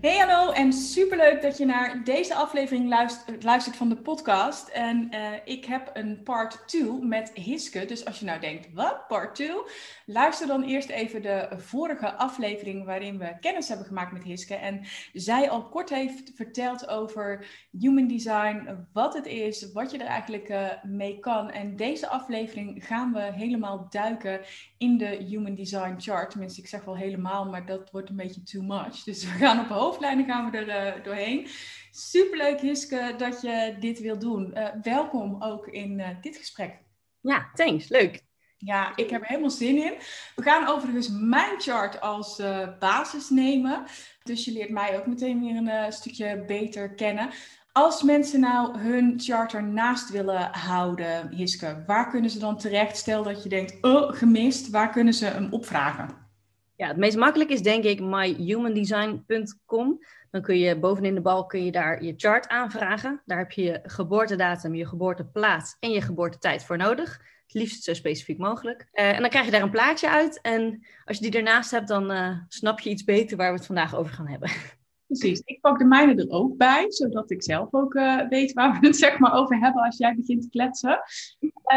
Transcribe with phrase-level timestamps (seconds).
[0.00, 2.88] Hey hallo en superleuk dat je naar deze aflevering
[3.40, 4.68] luistert, van de podcast.
[4.68, 7.84] En uh, ik heb een part 2 met Hiske.
[7.84, 9.50] Dus als je nou denkt, wat, part 2?
[10.06, 14.54] Luister dan eerst even de vorige aflevering waarin we kennis hebben gemaakt met Hiske.
[14.54, 14.80] En
[15.12, 20.48] zij al kort heeft verteld over human design, wat het is, wat je er eigenlijk
[20.48, 21.50] uh, mee kan.
[21.50, 24.40] En deze aflevering gaan we helemaal duiken
[24.78, 26.30] in de human design chart.
[26.30, 29.02] Tenminste, ik zeg wel helemaal, maar dat wordt een beetje too much.
[29.02, 31.48] Dus we gaan op hoofd hoofdlijnen gaan we er uh, doorheen.
[31.90, 34.52] Superleuk Hiske dat je dit wil doen.
[34.54, 36.78] Uh, welkom ook in uh, dit gesprek.
[37.20, 37.88] Ja, thanks.
[37.88, 38.24] Leuk.
[38.58, 39.94] Ja, ik heb er helemaal zin in.
[40.36, 42.42] We gaan overigens mijn chart als
[42.78, 43.84] basis nemen.
[44.22, 47.30] Dus je leert mij ook meteen weer een stukje beter kennen.
[47.72, 52.96] Als mensen nou hun chart ernaast willen houden, Hiske, waar kunnen ze dan terecht?
[52.96, 56.25] Stel dat je denkt, oh, gemist, waar kunnen ze hem opvragen?
[56.76, 59.98] Ja, het meest makkelijk is denk ik myhumandesign.com.
[60.30, 63.22] Dan kun je bovenin de bal kun je daar je chart aanvragen.
[63.24, 67.20] Daar heb je je geboortedatum, je geboorteplaats en je geboortetijd voor nodig.
[67.46, 68.88] Het liefst zo specifiek mogelijk.
[68.92, 70.40] Uh, en dan krijg je daar een plaatje uit.
[70.40, 73.66] En als je die ernaast hebt, dan uh, snap je iets beter waar we het
[73.66, 74.50] vandaag over gaan hebben.
[75.06, 75.42] Precies.
[75.44, 78.86] Ik pak de mijne er ook bij, zodat ik zelf ook uh, weet waar we
[78.86, 81.00] het zeg maar over hebben als jij begint te kletsen.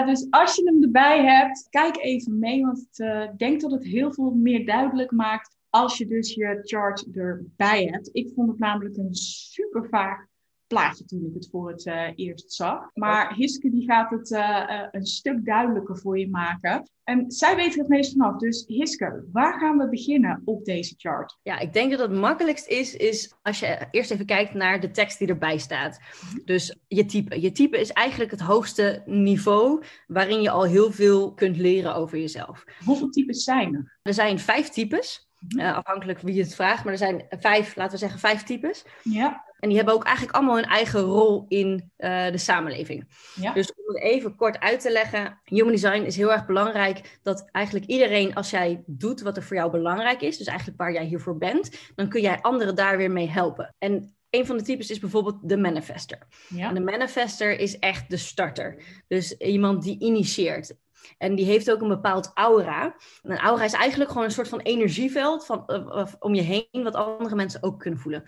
[0.06, 3.84] Dus als je hem erbij hebt, kijk even mee, want ik uh, denk dat het
[3.84, 8.10] heel veel meer duidelijk maakt als je dus je chart erbij hebt.
[8.12, 10.26] Ik vond het namelijk een super vaag
[10.70, 12.90] plaatje toen ik het voor het uh, eerst zag.
[12.94, 16.90] Maar Hiske die gaat het uh, uh, een stuk duidelijker voor je maken.
[17.04, 18.38] En zij weet er het meest vanaf.
[18.38, 21.38] Dus Hiske, waar gaan we beginnen op deze chart?
[21.44, 24.92] Ja, ik denk dat het makkelijkst is, is als je eerst even kijkt naar de
[24.92, 26.00] tekst die erbij staat.
[26.46, 27.42] Dus je type.
[27.42, 32.18] Je type is eigenlijk het hoogste niveau waarin je al heel veel kunt leren over
[32.18, 32.64] jezelf.
[32.86, 34.00] Hoeveel types zijn er?
[34.02, 35.29] Er zijn vijf types.
[35.48, 38.86] Uh, afhankelijk wie het vraagt, maar er zijn vijf, laten we zeggen, vijf types.
[39.04, 39.48] Ja.
[39.60, 43.08] En die hebben ook eigenlijk allemaal hun eigen rol in uh, de samenleving.
[43.36, 43.54] Ja.
[43.54, 47.50] Dus om het even kort uit te leggen, human design is heel erg belangrijk dat
[47.52, 51.06] eigenlijk iedereen, als jij doet wat er voor jou belangrijk is, dus eigenlijk waar jij
[51.06, 53.76] hiervoor bent, dan kun jij anderen daar weer mee helpen.
[53.78, 56.18] En een van de types is bijvoorbeeld de manifester.
[56.48, 56.68] Ja.
[56.68, 58.84] En de manifester is echt de starter.
[59.08, 60.76] Dus iemand die initieert.
[61.18, 62.96] En die heeft ook een bepaald aura.
[63.24, 66.84] En een aura is eigenlijk gewoon een soort van energieveld van, uh, om je heen,
[66.84, 68.24] wat andere mensen ook kunnen voelen.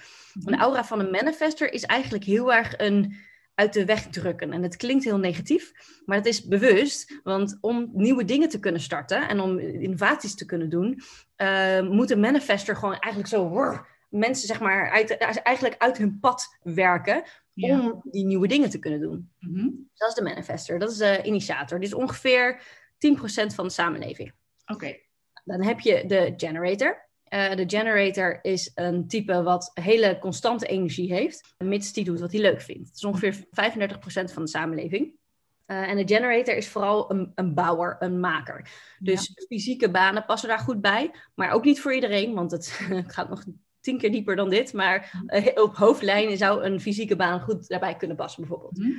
[0.45, 3.15] En de aura van een manifester is eigenlijk heel erg een
[3.55, 4.53] uit de weg drukken.
[4.53, 5.71] En het klinkt heel negatief,
[6.05, 7.19] maar het is bewust.
[7.23, 11.01] Want om nieuwe dingen te kunnen starten en om innovaties te kunnen doen,
[11.37, 16.19] uh, moet een manifester gewoon eigenlijk zo wrr, mensen zeg maar uit, eigenlijk uit hun
[16.19, 17.79] pad werken Ja.
[17.79, 19.31] om die nieuwe dingen te kunnen doen.
[19.39, 19.69] Mhm.
[19.93, 21.79] Dat is de manifester, dat is de initiator.
[21.79, 22.61] Dit is ongeveer
[22.97, 24.33] 10% van de samenleving.
[24.65, 24.97] Oké.
[25.43, 27.09] Dan heb je de generator.
[27.23, 32.31] Eh, de generator is een type wat hele constante energie heeft, mits die doet wat
[32.31, 32.87] hij leuk vindt.
[32.87, 35.19] Het is ongeveer 35% van de samenleving.
[35.67, 38.69] Uh, en de generator is vooral een, een bouwer, een maker.
[38.99, 42.67] Dus fysieke banen passen daar goed bij, maar ook niet voor iedereen, want het
[43.07, 43.43] gaat nog
[43.81, 44.73] tien keer dieper dan dit.
[44.73, 48.77] Maar uh, op hoofdlijnen zou een fysieke baan goed daarbij kunnen passen, bijvoorbeeld.
[48.77, 48.91] Mhm.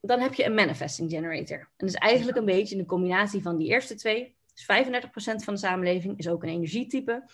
[0.00, 1.58] Dan heb je een manifesting generator.
[1.58, 4.36] En dat is eigenlijk een beetje een combinatie van die eerste twee.
[4.54, 7.24] Dus 35% van de samenleving is ook een energietype.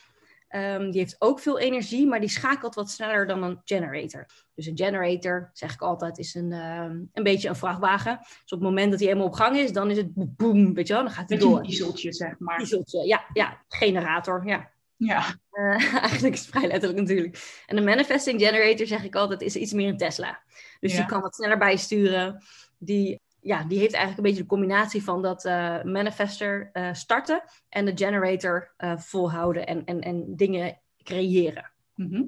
[0.55, 4.27] Um, die heeft ook veel energie, maar die schakelt wat sneller dan een generator.
[4.55, 8.19] Dus een generator, zeg ik altijd, is een, um, een beetje een vrachtwagen.
[8.21, 10.87] Dus op het moment dat hij helemaal op gang is, dan is het boem, weet
[10.87, 11.57] je wel, dan gaat hij door.
[11.57, 12.59] een dieseltje, zeg maar.
[12.59, 14.71] Dieseltje, ja, ja, generator, ja.
[15.05, 15.37] Ja.
[15.53, 17.63] Uh, eigenlijk is het vrij letterlijk natuurlijk.
[17.67, 20.43] En een manifesting generator, zeg ik altijd, is iets meer een Tesla.
[20.81, 20.99] Dus Ja.
[20.99, 22.43] die kan wat sneller bijsturen.
[22.79, 27.43] Die, ja, die heeft eigenlijk een beetje de combinatie van dat uh, manifester uh, starten
[27.69, 31.73] en de generator volhouden en, en, en dingen creëren.
[31.95, 32.23] Mhm.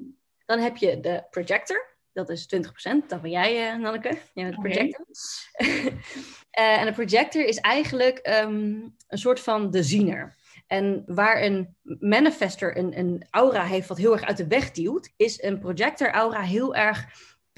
[0.45, 1.93] Dan heb je de projector.
[2.13, 2.59] Dat is 20%.
[3.07, 4.17] Dat ben jij, Nanneke.
[4.33, 5.05] Jij bent de projector.
[6.79, 10.35] en de projector is eigenlijk um, een soort van de ziener.
[10.67, 15.13] En waar een manifester een, een aura heeft wat heel erg uit de weg duwt,
[15.15, 17.05] is een projector aura heel erg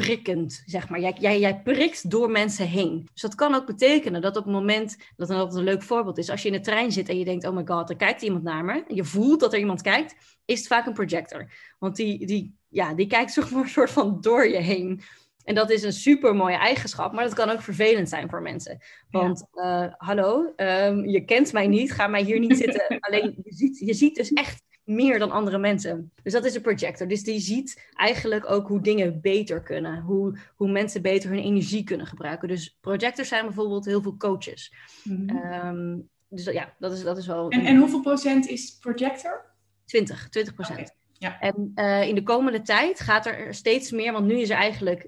[0.05, 0.99] prikkend, zeg maar.
[0.99, 3.09] Jij, jij, jij prikt door mensen heen.
[3.13, 6.29] Dus dat kan ook betekenen dat op het moment, dat een, een leuk voorbeeld is,
[6.29, 8.43] als je in de trein zit en je denkt, oh my god, er kijkt iemand
[8.43, 10.15] naar me, en je voelt dat er iemand kijkt,
[10.45, 11.51] is het vaak een projector.
[11.79, 15.01] Want die, die, ja, die kijkt zeg een soort van door je heen.
[15.47, 18.77] En dat is een super mooie eigenschap, maar dat kan ook vervelend zijn voor mensen.
[19.09, 22.99] Want eh, hallo, ehm, je kent mij niet, ga mij hier niet zitten.
[22.99, 26.11] Alleen je ziet, je ziet dus echt meer dan andere mensen.
[26.23, 27.07] Dus dat is een projector.
[27.07, 30.01] Dus die ziet eigenlijk ook hoe dingen beter kunnen.
[30.01, 32.47] Hoe, hoe mensen beter hun energie kunnen gebruiken.
[32.47, 34.73] Dus projectors zijn bijvoorbeeld heel veel coaches.
[35.03, 35.37] Mhm.
[35.37, 35.97] Ehm,
[36.29, 37.49] dus ja, dat is, dat is wel...
[37.49, 39.45] En, en hoeveel procent is projector?
[39.85, 40.95] 20, 20 procent.
[41.19, 41.39] Ja.
[41.39, 45.07] En eh, in de komende tijd gaat er steeds meer, want nu is er eigenlijk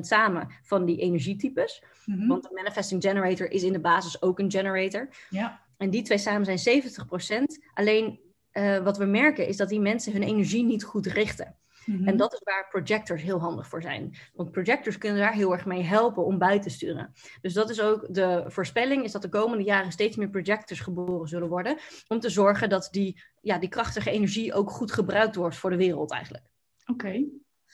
[0.00, 1.82] samen van die energietypes.
[2.04, 2.26] Mhm.
[2.26, 5.08] Want de manifesting generator is in de basis ook een generator.
[5.30, 5.60] Ja.
[5.76, 7.64] En die twee samen zijn 70%.
[7.74, 8.20] Alleen
[8.50, 11.56] eh, wat we merken is dat die mensen hun energie niet goed richten.
[11.88, 12.08] Mhm.
[12.08, 14.16] En dat is waar projectors heel handig voor zijn.
[14.34, 17.12] Want projectors kunnen daar heel erg mee helpen om bij te sturen.
[17.40, 21.28] Dus dat is ook de voorspelling, is dat de komende jaren steeds meer projectors geboren
[21.28, 21.78] zullen worden.
[22.08, 25.76] Om te zorgen dat die, ja, die krachtige energie ook goed gebruikt wordt voor de
[25.76, 26.44] wereld eigenlijk.
[26.86, 27.24] Oké.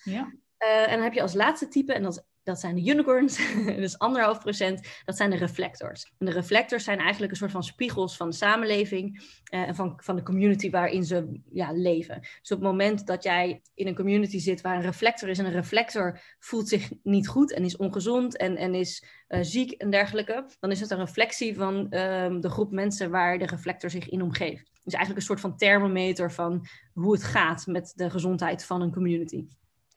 [0.02, 0.32] Ja.
[0.56, 3.98] Eh, en dan heb je als laatste type, en dat, dat zijn de unicorns, dus
[3.98, 6.12] anderhalf procent, dat zijn de reflectors.
[6.18, 10.00] En de reflectors zijn eigenlijk een soort van spiegels van de samenleving eh, en van,
[10.02, 12.20] van de community waarin ze ja, leven.
[12.20, 15.44] Dus op het moment dat jij in een community zit waar een reflector is en
[15.44, 19.90] een reflector voelt zich niet goed en is ongezond en, en is eh, ziek en
[19.90, 24.08] dergelijke, dan is het een reflectie van ehm, de groep mensen waar de reflector zich
[24.08, 24.70] in omgeeft.
[24.84, 28.92] Dus eigenlijk een soort van thermometer van hoe het gaat met de gezondheid van een
[28.92, 29.46] community.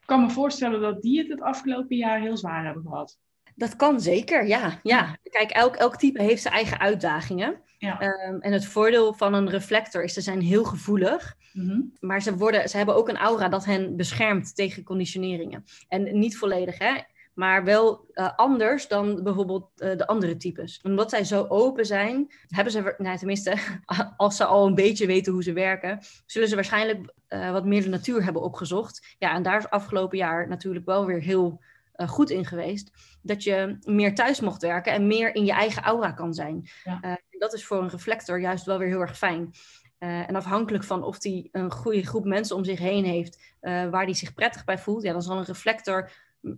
[0.08, 3.18] Ik kan me voorstellen dat die het het afgelopen jaar heel zwaar hebben gehad.
[3.54, 4.78] Dat kan zeker, ja.
[4.82, 5.16] ja.
[5.22, 7.60] Kijk, elk, elk type heeft zijn eigen uitdagingen.
[7.78, 8.00] Ja.
[8.00, 11.36] Ehm, en het voordeel van een reflector is, ze zijn heel gevoelig.
[11.52, 11.80] Mhm.
[12.00, 15.64] Maar ze, worden, ze hebben ook een aura dat hen beschermt tegen conditioneringen.
[15.88, 16.92] En niet volledig, hè.
[17.38, 20.80] Maar wel eh, anders dan bijvoorbeeld eh, de andere types.
[20.82, 23.56] Omdat zij zo open zijn, hebben ze, nou, tenminste,
[24.16, 27.82] als ze al een beetje weten hoe ze werken, zullen ze waarschijnlijk eh, wat meer
[27.82, 29.16] de natuur hebben opgezocht.
[29.18, 31.60] Ja, en daar is afgelopen jaar natuurlijk wel weer heel
[32.06, 32.90] goed in geweest.
[33.22, 36.68] Dat je meer thuis mocht werken en meer in je eigen aura kan zijn.
[36.84, 37.18] Ja.
[37.30, 39.52] Dat is voor een reflector juist wel weer heel erg fijn.
[39.98, 44.14] En afhankelijk van of hij een goede groep mensen om zich heen heeft, waar hij
[44.14, 46.10] zich prettig bij voelt, ja, dan zal een reflector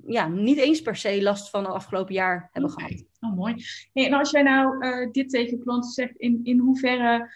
[0.07, 3.05] ja, niet eens per se last van het afgelopen jaar hebben gehad.
[3.21, 3.55] Oh, mooi.
[3.93, 7.33] Hey, en als jij nou eh, dit tegen klanten zegt, in, in hoeverre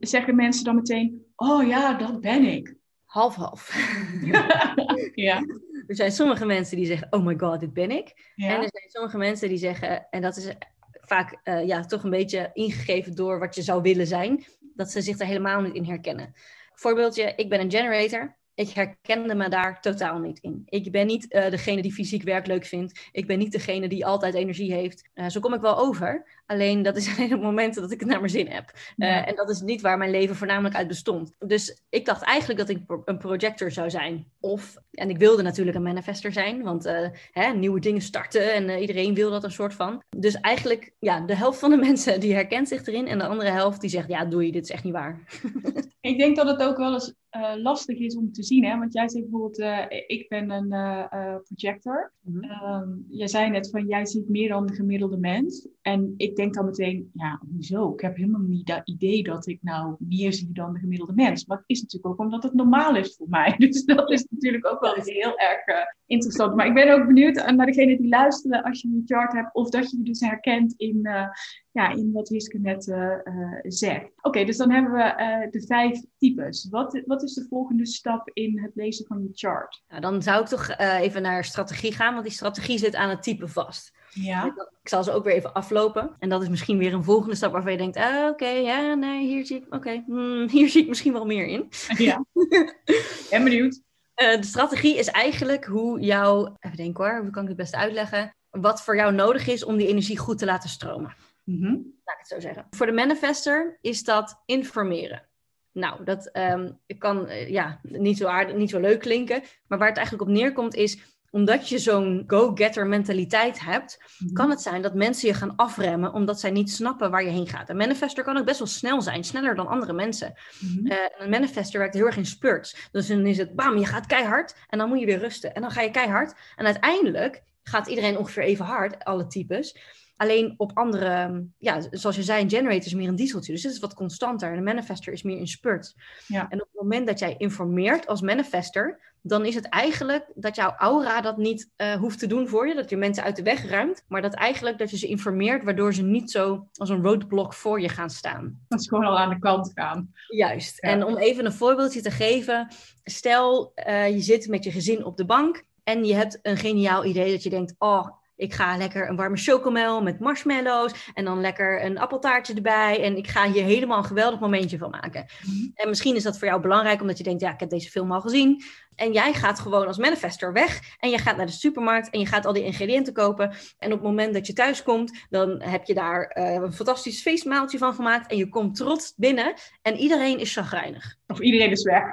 [0.00, 2.76] zeggen mensen dan meteen, oh ja, dat ben ik?
[3.04, 3.74] Half-half.
[5.14, 5.36] ja.
[5.86, 8.32] er zijn sommige mensen die zeggen, oh my god, dit ben ik.
[8.34, 8.48] ja.
[8.48, 10.54] En er zijn sommige mensen die zeggen, en dat is
[11.00, 14.44] vaak eh, ja, toch een beetje ingegeven door wat je zou willen zijn,
[14.74, 16.34] dat ze zich er helemaal niet in herkennen.
[16.74, 18.35] Voorbeeldje, ik ben een generator.
[18.56, 20.62] Ik herkende me daar totaal niet in.
[20.64, 23.08] Ik ben niet eh, degene die fysiek werk leuk vindt.
[23.12, 25.08] Ik ben niet degene die altijd energie heeft.
[25.14, 26.26] Eh, zo kom ik wel over.
[26.46, 28.70] Alleen dat is alleen op momenten dat ik het naar mijn zin heb.
[28.96, 29.26] Eh, Ja.
[29.26, 31.32] En dat is niet waar mijn leven voornamelijk uit bestond.
[31.38, 34.26] Dus ik dacht eigenlijk dat ik pro- een projector zou zijn.
[34.40, 36.62] Of, en ik wilde natuurlijk een manifester zijn.
[36.62, 36.84] Want
[37.32, 40.02] hè, nieuwe dingen starten en iedereen wil dat een soort van.
[40.16, 43.06] Dus eigenlijk, ja, de helft van de mensen die herkent zich erin.
[43.08, 45.20] En de andere helft die zegt, ja doei, dit is echt niet waar.
[46.00, 48.78] Ik denk dat het ook wel eens eh, lastig is om te zien, hè?
[48.78, 52.12] want jij zegt bijvoorbeeld, eh, ik ben een eh, projector.
[52.40, 55.68] Ehm, jij zei net van, jij ziet meer dan de gemiddelde mens.
[55.82, 57.92] En ik denk dan meteen, ja, hoezo?
[57.92, 61.46] Ik heb helemaal niet dat idee dat ik nou meer zie dan de gemiddelde mens.
[61.46, 63.54] Maar het is natuurlijk ook omdat het normaal is voor mij.
[63.66, 66.54] Dus dat is natuurlijk ook wel heel erg interessant.
[66.54, 69.54] Maar ik ben ook benieuwd naar degene die luisteren als je een chart hebt.
[69.54, 71.28] Of dat je je dus herkent in, eh,
[71.70, 74.10] ja, in wat Hiske net eh, eh, zegt.
[74.20, 76.68] Oké, dus dan hebben we de vijf types.
[76.70, 79.82] Wat, wat is de volgende stap in het lezen van je chart?
[79.88, 83.22] Nou, dan zou ik toch even naar strategie gaan, want die strategie zit aan het
[83.22, 83.94] type vast.
[84.10, 84.44] Ja.
[84.82, 86.16] Ik zal ze ook weer even aflopen.
[86.18, 89.26] En dat is misschien weer een volgende stap waarvan je denkt, ah, oké, ja, nee,
[89.26, 91.68] hier zie ik, oké, hmm, hier zie ik misschien wel meer in.
[91.96, 92.24] ja.
[93.30, 93.84] Ben benieuwd.
[94.16, 97.76] Eh, de strategie is eigenlijk hoe jouw, even denken hoor, hoe kan ik het beste
[97.76, 101.14] uitleggen, wat voor jou nodig is om die energie goed te laten stromen.
[101.44, 101.70] Mhm.
[102.04, 102.66] laat ik het zo zeggen.
[102.70, 105.28] Voor de manifester is dat informeren.
[105.72, 109.88] Nou, dat ehm, kan eh, ja, niet, zo aardig, niet zo leuk klinken, maar waar
[109.88, 114.32] het eigenlijk op neerkomt is, omdat je zo'n go-getter mentaliteit hebt, Mhm.
[114.32, 117.48] kan het zijn dat mensen je gaan afremmen omdat zij niet snappen waar je heen
[117.48, 117.68] gaat.
[117.68, 120.34] Een manifester kan ook best wel snel zijn, sneller dan andere mensen.
[120.60, 120.86] Mhm.
[120.86, 122.88] Eh, een manifester werkt heel erg in spurts.
[122.92, 125.54] Dus dan is het bam, je gaat keihard en dan moet je weer rusten.
[125.54, 126.34] En dan ga je keihard.
[126.56, 129.76] En uiteindelijk gaat iedereen ongeveer even hard, alle types.
[130.16, 133.52] Alleen op andere, ja, zoals je zei, een generator is meer een dieseltje.
[133.52, 134.50] Dus het is wat constanter.
[134.50, 135.96] En een manifester is meer in spurts.
[136.26, 136.48] Ja.
[136.48, 140.74] En op het moment dat jij informeert als manifester, dan is het eigenlijk dat jouw
[140.76, 142.74] aura dat niet eh, hoeft te doen voor je.
[142.74, 144.04] Dat je mensen uit de weg ruimt.
[144.08, 147.80] Maar dat eigenlijk dat je ze informeert, waardoor ze niet zo als een roadblock voor
[147.80, 148.60] je gaan staan.
[148.68, 150.12] Dat is gewoon al aan de kant gaan.
[150.26, 150.82] Juist.
[150.82, 150.88] Ja.
[150.88, 152.68] En om even een voorbeeldje te geven.
[153.04, 155.64] Stel, eh, je zit met je gezin op de bank.
[155.84, 159.36] En je hebt een geniaal idee dat je denkt, oh, ik ga lekker een warme
[159.36, 163.02] chocomel met marshmallows en dan lekker een appeltaartje erbij.
[163.02, 165.26] En ik ga hier helemaal een geweldig momentje van maken.
[165.42, 165.70] Mhm.
[165.74, 168.12] En misschien is dat voor jou belangrijk omdat je denkt, ja, ik heb deze film
[168.12, 168.62] al gezien.
[168.96, 170.80] En jij gaat gewoon als manifester weg.
[170.98, 173.54] En je gaat naar de supermarkt en je gaat al die ingrediënten kopen.
[173.78, 177.22] En op het moment dat je thuis komt, dan heb je daar uh, een fantastisch
[177.22, 178.30] feestmaaltje van gemaakt.
[178.30, 181.16] En je komt trots binnen en iedereen is chagrijnig.
[181.26, 182.04] Of iedereen is weg.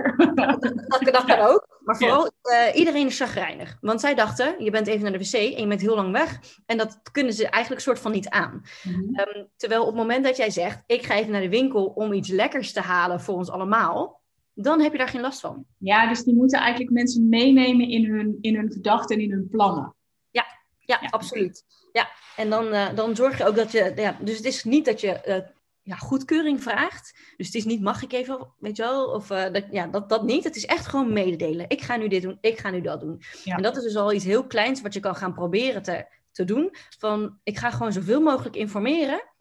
[0.87, 1.73] dat, dat kan ook.
[1.83, 3.77] Maar vooral uh, iedereen is chagrijnig.
[3.81, 6.39] Want zij dachten, je bent even naar de wc en je bent heel lang weg.
[6.65, 8.61] En dat kunnen ze eigenlijk soort van niet aan.
[8.83, 9.15] Mhm.
[9.15, 12.13] Ehm, terwijl op het moment dat jij zegt, ik ga even naar de winkel om
[12.13, 14.22] iets lekkers te halen voor ons allemaal
[14.53, 15.65] dan heb je daar geen last van.
[15.77, 19.47] Ja, dus die moeten eigenlijk mensen meenemen in hun, in hun gedachten en in hun
[19.49, 19.95] plannen.
[20.31, 20.45] Ja,
[20.79, 21.63] ja, absoluut.
[21.91, 23.93] Ja, en dan, uh, dan zorg je ook dat je.
[23.95, 25.37] Ja, dus het is niet dat je uh,
[25.81, 27.33] ja, goedkeuring vraagt.
[27.37, 29.05] Dus het is niet mag ik even, weet je wel?
[29.05, 30.43] Of uh, dat, ja, dat, dat niet.
[30.43, 31.69] Het is echt gewoon mededelen.
[31.69, 33.21] Ik ga nu dit doen, ik ga nu dat doen.
[33.43, 33.55] Ja.
[33.55, 36.43] En dat is dus al iets heel kleins wat je kan gaan proberen te, te
[36.43, 36.69] doen.
[36.97, 39.32] Van ik ga gewoon zoveel mogelijk informeren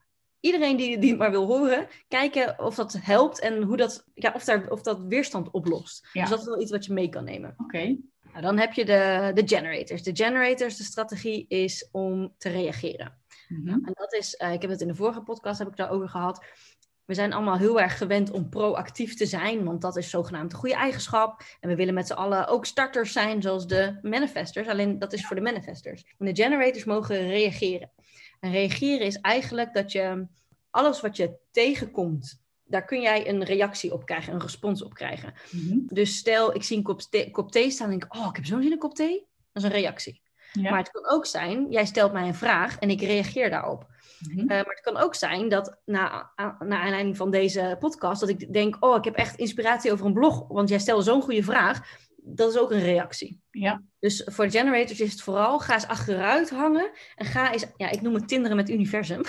[0.42, 4.32] iedereen die, die het maar wil horen, kijken of dat helpt en hoe dat, ja,
[4.34, 6.08] of, daar, of dat weerstand oplost.
[6.12, 7.54] Dus dat is wel iets wat je mee kan nemen.
[7.56, 7.96] Oké.
[8.32, 10.02] Nou, dan heb je de, de generators.
[10.02, 13.18] De generators, de strategie is om te reageren.
[13.48, 13.84] Mm -hmm.
[13.84, 16.44] En dat is, uh, ik heb het in de vorige podcast heb ik daarover gehad.
[17.04, 20.58] We zijn allemaal heel erg gewend om proactief te zijn, want dat is zogenaamd een
[20.58, 21.42] goede eigenschap.
[21.60, 24.68] En we willen met z'n allen ook starters zijn, zoals de manifestors.
[24.68, 26.04] Alleen dat is voor de manifestors.
[26.18, 27.90] En de generators mogen reageren.
[28.42, 30.26] En reageren is eigenlijk dat je
[30.70, 35.34] alles wat je tegenkomt, daar kun jij een reactie op krijgen, een respons op krijgen.
[35.50, 35.78] Mhm.
[35.86, 38.36] Dus stel, ik zie een kop, thee, kop thee staan en denk ik, oh, ik
[38.36, 39.26] heb zo'n zin in een kop thee.
[39.52, 40.22] Dat is een reactie.
[40.52, 43.86] Maar het kan ook zijn, jij stelt mij een vraag en ik reageer daarop.
[44.36, 48.52] Uh, maar het kan ook zijn dat na, na aanleiding van deze podcast, dat ik
[48.52, 51.98] denk, oh, ik heb echt inspiratie over een blog, want jij stelde zo'n goede vraag
[52.24, 53.40] dat is ook een reactie.
[53.50, 53.82] Ja.
[53.98, 58.00] Dus voor generators is het vooral, ga eens achteruit hangen en ga eens, ja, ik
[58.00, 59.20] noem het tinderen met universum.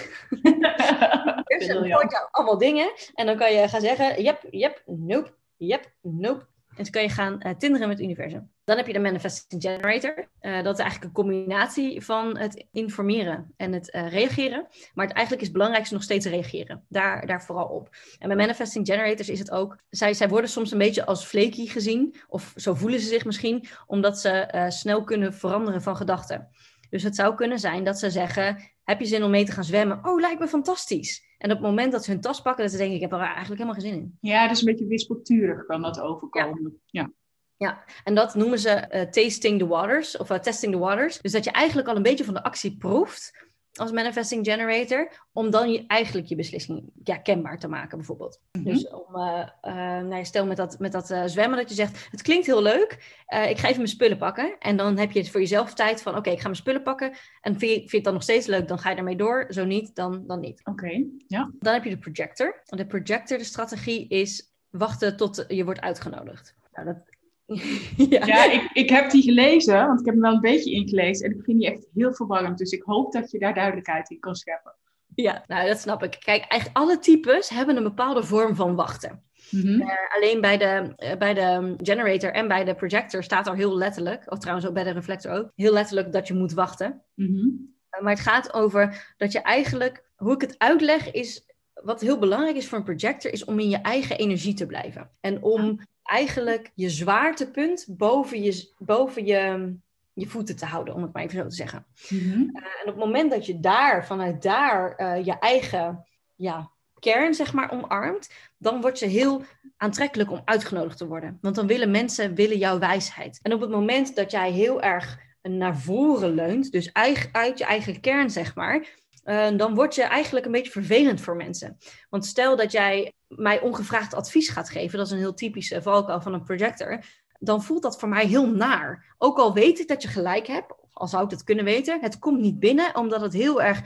[1.90, 6.46] universum jou allemaal dingen en dan kan je gaan zeggen, yep, yep, nope, yep, nope.
[6.78, 8.52] En dan kan je gaan uh, tinderen met het universum.
[8.64, 10.30] Dan heb je de Manifesting Generator.
[10.42, 14.68] Uh, dat is eigenlijk een combinatie van het informeren en het uh, reageren.
[14.94, 16.86] Maar het eigenlijk is het belangrijkste nog steeds reageren.
[16.90, 17.90] Daar, daar vooral op.
[18.20, 19.78] En bij Manifesting Generators is het ook...
[19.90, 22.16] Zij, zij worden soms een beetje als flaky gezien.
[22.28, 23.68] Of zo voelen ze zich misschien.
[23.86, 26.50] Omdat ze snel kunnen veranderen van gedachten.
[26.90, 28.72] Dus het zou kunnen zijn dat ze zeggen...
[28.84, 30.00] Heb je zin om mee te gaan zwemmen?
[30.06, 31.24] Oh, lijkt me fantastisch.
[31.44, 33.20] En op het moment dat ze hun tas pakken, dat ze denken, ik heb er
[33.20, 34.18] eigenlijk helemaal geen zin in.
[34.20, 36.82] Ja, dus een beetje wispelturig kan dat overkomen.
[36.86, 37.12] Ja.
[37.58, 37.84] ja.
[38.04, 41.22] en dat noemen ze uh, tasting the waters, of uh, testing the waters.
[41.22, 45.50] Dus dat je eigenlijk al een beetje van de actie proeft als manifesting generator, om
[45.50, 48.40] dan je, eigenlijk je beslissing ja, kenbaar te maken, bijvoorbeeld.
[48.52, 48.64] Mhm.
[48.64, 52.08] Dus om, uh, uh, nou, stel met dat, met dat uh, zwemmen dat je zegt,
[52.12, 52.92] het klinkt heel leuk,
[53.28, 54.56] ik ga even mijn spullen pakken.
[54.60, 57.14] En dan heb je het voor jezelf tijd van, oké, ik ga mijn spullen pakken.
[57.42, 59.46] En vind je, vind je het dan nog steeds leuk, dan ga je ermee door.
[59.50, 60.62] Zo niet, dan, dan niet.
[60.64, 61.52] Oké, ja.
[61.60, 62.62] Dan heb je de projector.
[62.66, 66.56] De projector, de strategie is wachten tot je wordt uitgenodigd.
[66.72, 66.98] Nou, dat
[68.10, 71.26] ja, ja ik, ik heb die gelezen, want ik heb hem wel een beetje ingelezen.
[71.26, 72.58] En ik vind die echt heel verwarrend.
[72.58, 74.76] Dus ik hoop dat je daar duidelijkheid in kan scheppen.
[75.16, 76.18] Ja, nou dat snap ik.
[76.20, 79.24] Kijk, eigenlijk alle types hebben een bepaalde vorm van wachten.
[79.50, 83.78] Mm alleen bij de, uh, bij de generator en bij de projector staat er heel
[83.78, 87.02] letterlijk, of trouwens ook bij de reflector ook, heel letterlijk dat je moet wachten.
[87.14, 87.76] Mm -hmm.
[88.02, 92.56] maar het gaat over dat je eigenlijk, hoe ik het uitleg is, wat heel belangrijk
[92.56, 95.10] is voor een projector, is om in je eigen energie te blijven.
[95.20, 99.74] En om eigenlijk je zwaartepunt boven je, boven je,
[100.14, 101.86] je voeten te houden, om het maar even zo te zeggen.
[102.10, 102.40] Mhm.
[102.40, 106.06] Eh, en op het moment dat je daar, vanuit daar, uh, je eigen
[106.36, 109.44] ja, kern, zeg maar, omarmt, dan wordt je heel
[109.78, 111.38] aantrekkelijk om uitgenodigd te worden.
[111.42, 113.40] Want dan willen mensen willen jouw wijsheid.
[113.42, 118.00] En op het moment dat jij heel erg naar voren leunt, dus uit je eigen
[118.00, 118.88] kern, zeg maar,
[119.26, 121.78] uh, dan word je eigenlijk een beetje vervelend voor mensen.
[122.10, 126.22] Want stel dat jij mij ongevraagd advies gaat geven, dat is een heel typische valkuil
[126.22, 127.04] van een projector,
[127.40, 129.16] dan voelt dat voor mij heel naar.
[129.18, 132.20] Ook al weet ik dat je gelijk hebt, al zou ik het kunnen weten, het
[132.20, 133.82] komt niet binnen omdat het heel erg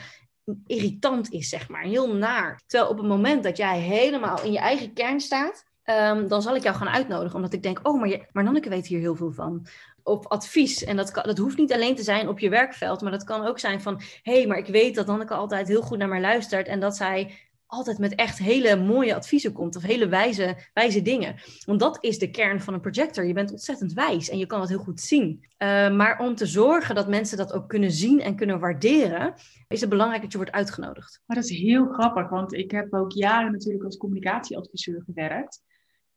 [0.65, 2.61] irritant is, zeg maar, heel naar.
[2.67, 6.55] Terwijl op het moment dat jij helemaal in je eigen kern staat, um, dan zal
[6.55, 9.15] ik jou gaan uitnodigen, omdat ik denk, oh, maar, je, maar Nanneke weet hier heel
[9.15, 9.67] veel van
[10.07, 10.83] op advies.
[10.83, 13.59] En dat, dat hoeft niet alleen te zijn op je werkveld, maar dat kan ook
[13.59, 16.67] zijn van: hé, hey, maar ik weet dat Nanneke altijd heel goed naar mij luistert
[16.67, 17.31] en dat zij
[17.67, 21.35] altijd met echt hele mooie adviezen komt of hele wijze, wijze dingen.
[21.65, 23.25] Want dat is de kern van een projector.
[23.25, 25.45] Je bent ontzettend wijs en je kan het heel goed zien.
[25.57, 29.33] Uh, maar om te zorgen dat mensen dat ook kunnen zien en kunnen waarderen,
[29.67, 31.21] is het belangrijk dat je wordt uitgenodigd.
[31.25, 35.61] Maar dat is heel grappig, want ik heb ook jaren natuurlijk als communicatieadviseur gewerkt.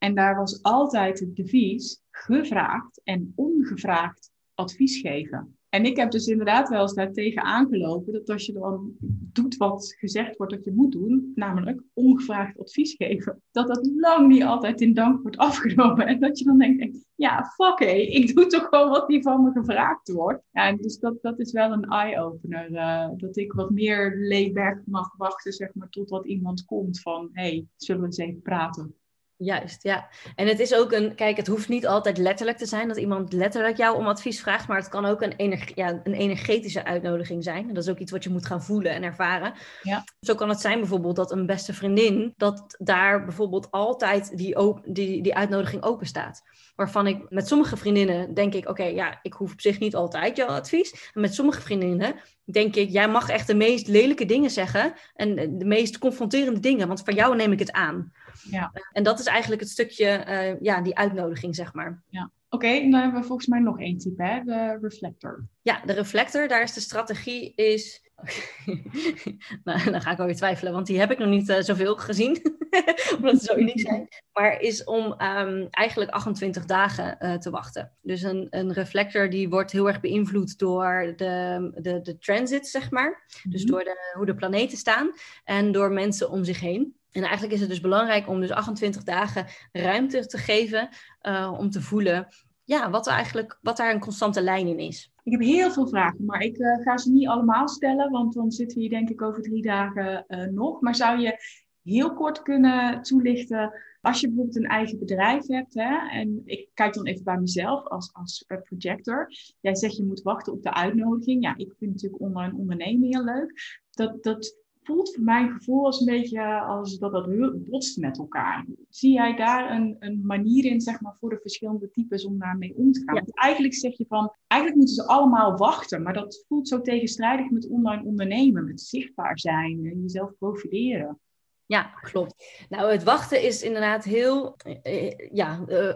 [0.00, 5.58] En daar was altijd het devies gevraagd en ongevraagd advies geven.
[5.68, 8.94] En ik heb dus inderdaad wel eens daar tegen aangelopen dat als je dan
[9.32, 14.28] doet wat gezegd wordt dat je moet doen, namelijk ongevraagd advies geven, dat dat lang
[14.28, 16.06] niet altijd in dank wordt afgenomen.
[16.06, 19.42] En dat je dan denkt, ja, fuck hé, ik doe toch gewoon wat die van
[19.42, 20.42] me gevraagd wordt.
[20.52, 22.70] Ja, dus dat, dat is wel een eye-opener.
[22.70, 27.66] Uh, dat ik wat meer layback mag wachten, zeg maar, totdat iemand komt van, hey,
[27.76, 28.94] zullen we eens even praten.
[29.42, 30.08] Juist, ja.
[30.34, 33.32] En het is ook een, kijk, het hoeft niet altijd letterlijk te zijn dat iemand
[33.32, 37.44] letterlijk jou om advies vraagt, maar het kan ook een, energie, ja, een energetische uitnodiging
[37.44, 37.68] zijn.
[37.68, 39.52] En dat is ook iets wat je moet gaan voelen en ervaren.
[39.82, 40.04] Ja.
[40.20, 45.22] Zo kan het zijn bijvoorbeeld dat een beste vriendin, dat daar bijvoorbeeld altijd die, die,
[45.22, 46.42] die uitnodiging open staat.
[46.76, 50.36] Waarvan ik met sommige vriendinnen denk ik, oké, ja, ik hoef op zich niet altijd
[50.36, 51.10] jouw advies.
[51.14, 55.58] En met sommige vriendinnen denk ik, jij mag echt de meest lelijke dingen zeggen en
[55.58, 58.12] de meest confronterende dingen, want van jou neem ik het aan.
[58.50, 58.72] Ja.
[58.92, 62.02] En dat is eigenlijk het stukje, uh, ja, die uitnodiging, zeg maar.
[62.08, 62.30] Ja.
[62.52, 64.44] Oké, okay, dan hebben we volgens mij nog één type, hè?
[64.44, 65.46] de reflector.
[65.62, 68.08] Ja, de reflector, daar is de strategie is...
[69.64, 72.58] nou, dan ga ik alweer twijfelen, want die heb ik nog niet uh, zoveel gezien.
[73.16, 74.08] omdat ze zo uniek zijn.
[74.32, 77.92] Maar is om um, eigenlijk 28 dagen uh, te wachten.
[78.02, 82.90] Dus een, een reflector die wordt heel erg beïnvloed door de, de, de transit, zeg
[82.90, 83.26] maar.
[83.48, 83.70] Dus mhm.
[83.70, 85.10] door de, hoe de planeten staan
[85.44, 86.94] en door mensen om zich heen.
[87.12, 90.88] En eigenlijk is het dus belangrijk om dus 28 dagen ruimte te geven
[91.22, 92.28] uh, om te voelen
[92.70, 95.12] ja, wat, eigenlijk, wat daar een constante lijn in is.
[95.22, 98.50] Ik heb heel veel vragen, maar ik uh, ga ze niet allemaal stellen, want dan
[98.50, 100.80] zitten we hier denk ik over drie dagen uh, nog.
[100.80, 101.36] Maar zou je
[101.82, 106.94] heel kort kunnen toelichten, als je bijvoorbeeld een eigen bedrijf hebt, hè, en ik kijk
[106.94, 109.28] dan even bij mezelf als, als projector.
[109.60, 111.42] Jij zegt je moet wachten op de uitnodiging.
[111.42, 113.80] Ja, ik vind natuurlijk online ondernemen heel leuk.
[113.90, 117.28] Dat, dat voelt voor mijn gevoel als een beetje als dat dat
[117.70, 118.66] botst met elkaar.
[118.88, 122.74] Zie jij daar een, een manier in, zeg maar, voor de verschillende types om daarmee
[122.76, 123.14] om te gaan?
[123.14, 127.50] Want eigenlijk zeg je van, eigenlijk moeten ze allemaal wachten, maar dat voelt zo tegenstrijdig
[127.50, 131.18] met online ondernemen, met zichtbaar zijn en jezelf profileren.
[131.66, 132.64] Ja, klopt.
[132.68, 135.92] Nou, het wachten is inderdaad heel, eh, ja, uh,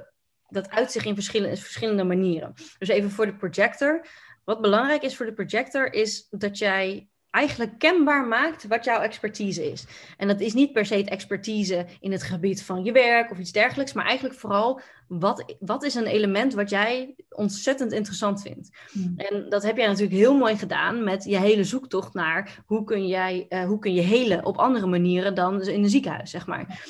[0.48, 2.52] dat uit zich in verschillende, verschillende manieren.
[2.78, 4.06] Dus even voor de projector.
[4.44, 9.70] Wat belangrijk is voor de projector is dat jij eigenlijk kenbaar maakt wat jouw expertise
[9.70, 9.84] is.
[10.16, 13.38] En dat is niet per se het expertise in het gebied van je werk of
[13.38, 18.70] iets dergelijks, maar eigenlijk vooral wat, wat is een element wat jij ontzettend interessant vindt.
[18.92, 19.14] Hmm.
[19.16, 23.06] En dat heb jij natuurlijk heel mooi gedaan met je hele zoektocht naar hoe kun,
[23.06, 26.82] jij, uh, hoe kun je helen op andere manieren dan in een ziekenhuis, zeg maar.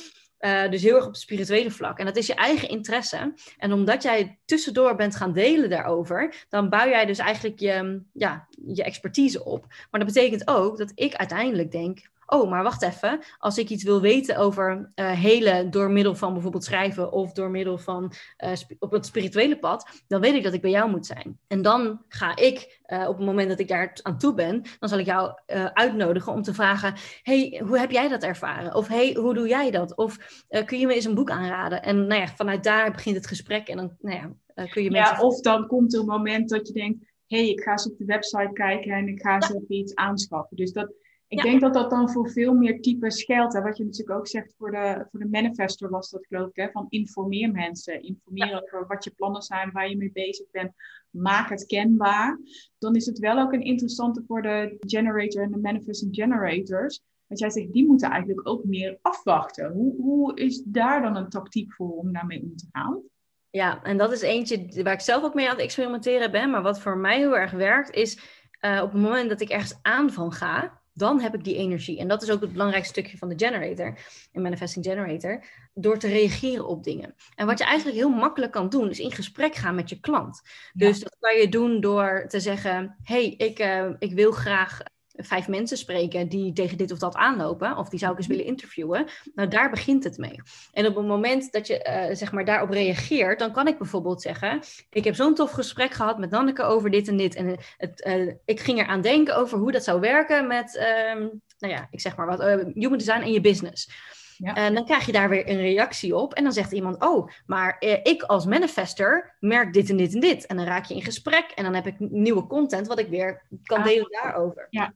[0.45, 1.99] Uh, dus heel erg op het spirituele vlak.
[1.99, 3.35] En dat is je eigen interesse.
[3.59, 8.47] En omdat jij tussendoor bent gaan delen daarover, dan bouw jij dus eigenlijk je, ja,
[8.67, 9.67] je expertise op.
[9.91, 13.85] Maar dat betekent ook dat ik uiteindelijk denk: oh, maar wacht even, als ik iets
[13.85, 18.13] wil weten over uh, helen door middel van bijvoorbeeld schrijven of door middel van
[18.45, 21.39] uh, op het spirituele pad, dan weet ik dat ik bij jou moet zijn.
[21.47, 24.89] En dan ga ik, uh, op het moment dat ik daar aan toe ben, dan
[24.89, 25.33] zal ik jou
[25.73, 28.75] uitnodigen om te vragen, hey, hoe heb jij dat ervaren?
[28.75, 29.97] Of hey, hoe doe jij dat?
[29.97, 30.17] Of
[30.65, 31.83] kun je me eens een boek aanraden?
[31.83, 34.31] En nou ja, vanuit daar begint het gesprek en dan nou ja,
[34.67, 35.17] kun je mensen...
[35.17, 37.99] Ja, of dan komt er een moment dat je denkt, hey, ik ga eens op
[37.99, 39.55] de website kijken en ik ga eens ja.
[39.55, 40.57] even iets aanschaffen.
[40.57, 40.93] Dus dat,
[41.37, 43.63] ik denk dat dat dan voor veel meer types geldt.
[43.63, 46.57] Wat je natuurlijk ook zegt voor de, voor de manifestor was dat geloof ik.
[46.57, 48.03] Hè, van informeer mensen.
[48.03, 50.73] Informeer over wat je plannen zijn, waar je mee bezig bent.
[51.11, 52.39] Maak het kenbaar.
[52.79, 57.01] Dan is het wel ook een interessante voor de generator en de manifesting generators.
[57.27, 59.73] Want jij zegt, die moeten eigenlijk ook meer afwachten.
[59.73, 63.03] Hoe, hoe is daar dan een tactiek voor om daarmee om te gaan?
[63.51, 66.51] Ja, en dat is eentje waar ik zelf ook mee aan het experimenteren ben.
[66.51, 68.19] Maar wat voor mij heel erg werkt, is
[68.61, 71.99] uh, op het moment dat ik ergens aan van ga, dan heb ik die energie.
[71.99, 73.99] En dat is ook het belangrijkste stukje van de generator,
[74.33, 77.15] een manifesting generator, door te reageren op dingen.
[77.35, 80.43] En wat je eigenlijk heel makkelijk kan doen, is in gesprek gaan met je klant.
[80.73, 84.81] Dus dat kan je doen door te zeggen: hey, ik, uh, ik wil graag
[85.17, 88.37] vijf mensen spreken die tegen dit of dat aanlopen, of die zou ik eens mhm.
[88.37, 89.07] willen interviewen.
[89.35, 90.41] Nou, daar begint het mee.
[90.73, 94.23] En op het moment dat je uh, zeg maar daarop reageert, dan kan ik bijvoorbeeld
[94.23, 97.35] zeggen: Ik heb zo'n tof gesprek gehad met Nanneke over dit en dit.
[97.35, 101.21] En het, uh, ik ging eraan denken over hoe dat zou werken met, uh,
[101.59, 103.91] nou ja, ik zeg maar wat, uh, human design in je business.
[104.37, 104.55] Ja.
[104.55, 106.35] En dan krijg je daar weer een reactie op.
[106.35, 110.47] En dan zegt iemand: Oh, maar ik als manifester merk dit en dit en dit.
[110.47, 111.53] En dan raak je in gesprek.
[111.55, 114.67] En dan heb ik nieuwe content wat ik weer kan ah, delen daarover.
[114.71, 114.95] Ja,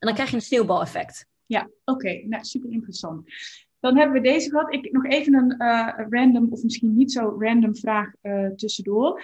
[0.00, 1.26] en dan krijg je een sneeuwbaleffect.
[1.46, 2.22] Ja, oké.
[2.26, 3.30] Nou, super interessant.
[3.80, 4.74] Dan hebben we deze gehad.
[4.74, 9.22] Ik nog even een uh, random, of misschien niet zo random vraag uh, tussendoor.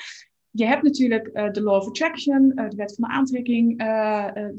[0.51, 3.83] Je hebt natuurlijk uh, de Law of Attraction, de wet van de aantrekking,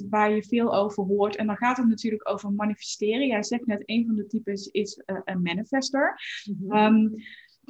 [0.09, 1.35] waar je veel over hoort.
[1.35, 3.27] En dan gaat het natuurlijk over manifesteren.
[3.27, 6.19] Jij zegt net, een van de types is een manifester.
[6.45, 6.95] Mm -hmm.
[6.95, 7.15] um,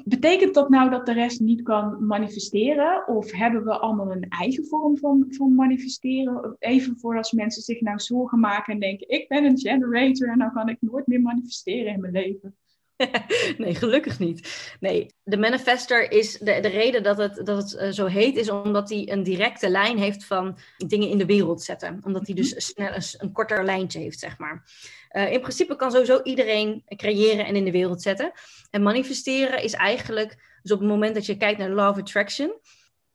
[0.04, 3.08] Betekent dat nou dat de rest niet kan manifesteren?
[3.08, 6.56] Of hebben we allemaal een eigen vorm van, van manifesteren?
[6.60, 10.40] Even voor als mensen zich nou zorgen maken en denken: ik ben een generator en
[10.40, 12.56] dan kan ik nooit meer manifesteren in mijn leven.
[13.58, 14.70] nee, gelukkig niet.
[14.80, 18.50] Nee, de manifester is de, de reden dat het, dat het eh, zo heet, is
[18.50, 22.00] omdat hij een directe lijn heeft van dingen in de wereld zetten.
[22.04, 22.60] Omdat hij dus mhm.
[22.60, 24.64] snel een, een korter lijntje heeft, zeg maar.
[25.12, 28.32] Uh, in principe kan sowieso iedereen creëren en in de wereld zetten.
[28.70, 32.54] En manifesteren is eigenlijk, dus op het moment dat je kijkt naar law of attraction,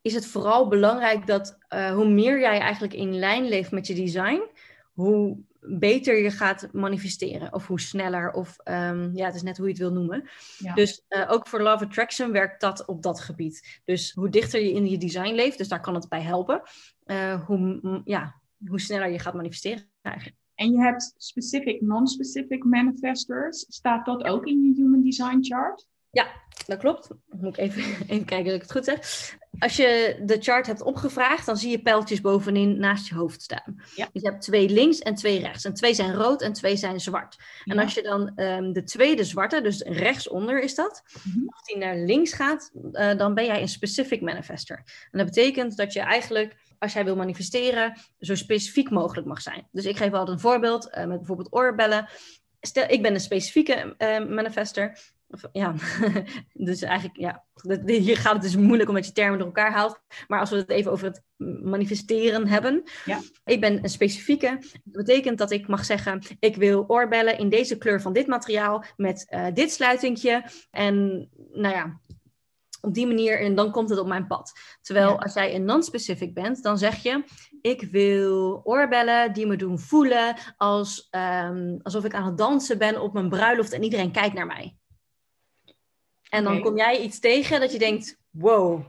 [0.03, 3.95] is het vooral belangrijk dat uh, hoe meer jij eigenlijk in lijn leeft met je
[3.95, 4.43] design,
[4.93, 7.53] hoe beter je gaat manifesteren.
[7.53, 10.29] Of hoe sneller, of um, ja, het is net hoe je het wil noemen.
[10.75, 13.81] Dus uh, ook voor Love Attraction werkt dat op dat gebied.
[13.85, 16.63] Dus hoe dichter je in je design leeft, dus daar kan het bij helpen,
[17.07, 20.37] uh, hoe, ja, hoe sneller je gaat manifesteren eigenlijk.
[20.55, 23.67] En je hebt specific, non-specific manifestors.
[23.69, 25.87] Staat dat ook in je Human Design Chart?
[26.11, 26.27] Ja,
[26.67, 27.09] dat klopt.
[27.27, 29.41] Moet ik even, even kijken dat ik het goed zeg.
[29.59, 33.83] Als je de chart hebt opgevraagd, dan zie je pijltjes bovenin naast je hoofd staan.
[33.95, 34.09] Ja.
[34.13, 35.65] Dus je hebt twee links en twee rechts.
[35.65, 37.37] En twee zijn rood en twee zijn zwart.
[37.65, 41.77] En als je dan um, de tweede zwarte, dus rechtsonder is dat, mm als die
[41.77, 44.77] naar links gaat, uh, dan ben jij een specific manifester.
[45.11, 49.69] En dat betekent dat je eigenlijk als jij wil manifesteren, zo specifiek mogelijk mag zijn.
[49.73, 52.09] Dus ik geef altijd een voorbeeld uh, met bijvoorbeeld oorbellen.
[52.61, 54.99] Stel, ik ben een specifieke uh, manifester
[55.53, 55.75] ja,
[56.53, 57.45] dus eigenlijk, ja,
[57.85, 60.01] hier gaat het dus moeilijk omdat je termen door elkaar haalt.
[60.29, 61.23] Maar als we het even over het
[61.63, 62.83] manifesteren hebben.
[63.05, 63.21] Ja.
[63.45, 64.59] Ik ben een specifieke.
[64.85, 68.85] Dat betekent dat ik mag zeggen, ik wil oorbellen in deze kleur van dit materiaal
[68.97, 70.45] met uh, dit sluitingje.
[70.71, 72.01] En nou ja,
[72.83, 74.53] op die manier en dan komt het op mijn pad.
[74.81, 77.25] Terwijl als jij een non-specific bent, dan zeg je:
[77.61, 83.01] Ik wil oorbellen die me doen voelen als, um, alsof ik aan het dansen ben
[83.01, 84.77] op mijn bruiloft en iedereen kijkt naar mij.
[86.33, 88.85] En dan kom jij iets tegen dat je denkt, wow,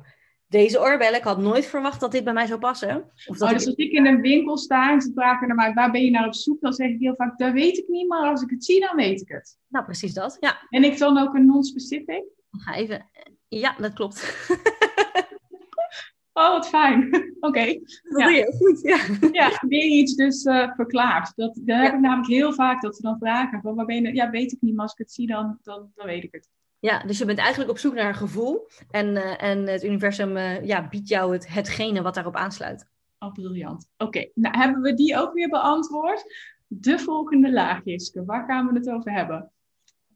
[0.47, 3.11] deze oorbellen, ik had nooit verwacht dat dit bij mij zou passen.
[3.25, 5.73] Of dat oh, dus als ik in een winkel sta en ze vragen naar mij,
[5.73, 6.61] waar ben je naar op zoek?
[6.61, 8.95] Dan zeg ik heel vaak, dat weet ik niet, maar als ik het zie, dan
[8.95, 9.57] weet ik het.
[9.67, 10.67] Nou, precies dat, ja.
[10.69, 12.23] En ik dan ook een non-specific?
[12.51, 13.09] Ga even,
[13.47, 14.47] ja, dat klopt.
[16.33, 17.09] oh, wat fijn.
[17.39, 17.65] Oké.
[18.03, 18.25] Dat ja.
[18.25, 19.29] doe je goed, ja.
[19.41, 21.35] Ja, weer iets dus uh, verklaard.
[21.35, 24.13] Dat, dat heb ik namelijk heel vaak, dat ze dan vragen, van, waar ben je,
[24.13, 26.49] ja, weet ik niet, maar als ik het zie, dan, dan, dan weet ik het.
[26.83, 28.67] Ja, dus je bent eigenlijk op zoek naar een gevoel.
[28.89, 32.87] En, uh, en het universum uh, ja, biedt jou het, hetgene wat daarop aansluit.
[33.19, 33.89] Oh, briljant.
[33.97, 36.23] Oké, nou hebben we die ook weer beantwoord.
[36.67, 38.25] De volgende laag, Jiske.
[38.25, 39.51] Waar gaan we het over hebben?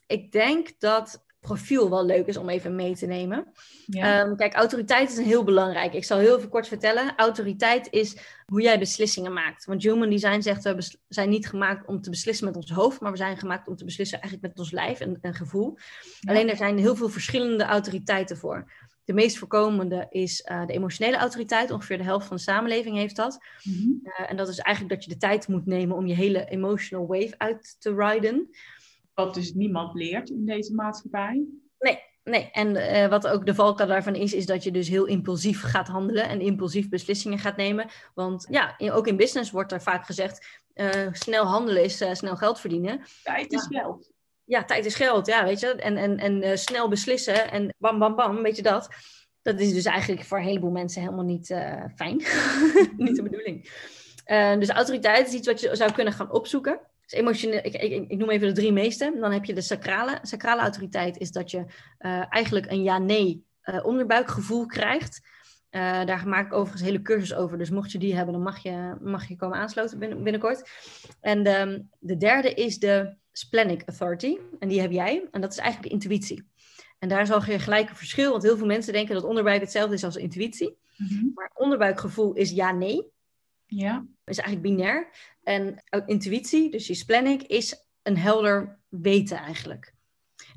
[0.07, 3.47] Ik denk dat profiel wel leuk is om even mee te nemen.
[3.89, 5.93] Ehm, kijk, autoriteit is een heel belangrijk.
[5.93, 7.13] Ik zal heel even kort vertellen.
[7.15, 9.65] Autoriteit is hoe jij beslissingen maakt.
[9.65, 13.11] Want Human Design zegt, we zijn niet gemaakt om te beslissen met ons hoofd, maar
[13.11, 15.77] we zijn gemaakt om te beslissen eigenlijk met ons lijf en, en gevoel.
[16.27, 18.71] Alleen er zijn heel veel verschillende autoriteiten voor.
[19.03, 21.71] De meest voorkomende is uh, de emotionele autoriteit.
[21.71, 23.39] Ongeveer de helft van de samenleving heeft dat.
[23.63, 27.07] Mm en dat is eigenlijk dat je de tijd moet nemen om je hele emotional
[27.07, 28.49] wave uit te riden.
[29.17, 31.45] Wat dus niemand leert in deze maatschappij.
[31.79, 32.49] Nee, nee.
[32.51, 35.87] en uh, wat ook de valkuil daarvan is, is dat je dus heel impulsief gaat
[35.87, 37.89] handelen en impulsief beslissingen gaat nemen.
[38.13, 42.35] Want ja, ook in business wordt er vaak gezegd, uh, snel handelen is uh, snel
[42.35, 43.01] geld verdienen.
[43.23, 44.11] Tijd is geld.
[44.43, 45.67] Ja, tijd is geld, ja, weet je.
[45.75, 48.89] En, en, en snel beslissen en bam, bam, bam, weet je dat.
[49.41, 51.47] Dat is dus eigenlijk voor een heleboel mensen helemaal niet
[51.95, 52.17] fijn.
[52.97, 53.69] niet de bedoeling.
[54.59, 56.79] dus autoriteit is iets wat je zou kunnen gaan opzoeken.
[57.07, 59.17] Dus emotioneel, ik, ik, ik, noem even de drie meeste.
[59.19, 60.19] Dan heb je de sacrale.
[60.21, 65.21] Sacrale autoriteit is dat je uh, eigenlijk een ja-nee uh, onderbuikgevoel krijgt.
[65.71, 67.57] Uh, daar maak ik overigens hele cursus over.
[67.57, 70.69] Dus mocht je die hebben, dan mag je, mag je komen aansluiten binnen, binnenkort.
[71.21, 74.37] En de, de derde is de splenic authority.
[74.59, 75.27] En die heb jij.
[75.31, 76.47] En dat is eigenlijk intuïtie.
[76.99, 78.31] En daar is al gelijk een verschil.
[78.31, 80.77] Want heel veel mensen denken dat onderbuik hetzelfde is als intuïtie.
[80.97, 81.31] Mm -hmm.
[81.33, 83.05] Maar onderbuikgevoel is ja-nee.
[83.65, 84.05] Ja.
[84.25, 85.09] Is eigenlijk binair.
[85.47, 89.93] En intuïtie, dus je planning, is een helder weten eigenlijk.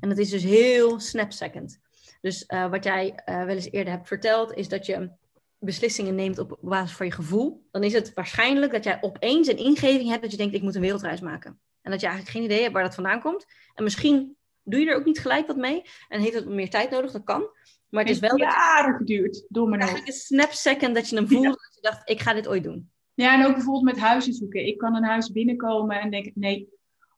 [0.00, 1.80] En dat is dus heel snap-second.
[2.20, 5.10] Dus uh, wat jij uh, wel eens eerder hebt verteld, is dat je
[5.58, 7.66] beslissingen neemt op basis van je gevoel.
[7.70, 10.74] Dan is het waarschijnlijk dat jij opeens een ingeving hebt dat je denkt, ik moet
[10.74, 11.60] een wereldreis maken.
[11.82, 13.46] En dat je eigenlijk geen idee hebt waar dat vandaan komt.
[13.74, 16.90] En misschien doe je er ook niet gelijk wat mee en heeft het meer tijd
[16.90, 17.48] nodig, dat kan.
[17.88, 18.38] Maar het is wel...
[18.38, 22.20] Jaren geduurd, door mijn Eigenlijk een snap-second dat je hem voelde, dat je dacht, ik
[22.20, 22.89] ga dit ooit doen.
[23.20, 24.66] Ja, en ook bijvoorbeeld met huizen zoeken.
[24.66, 26.68] Ik kan een huis binnenkomen en denk nee.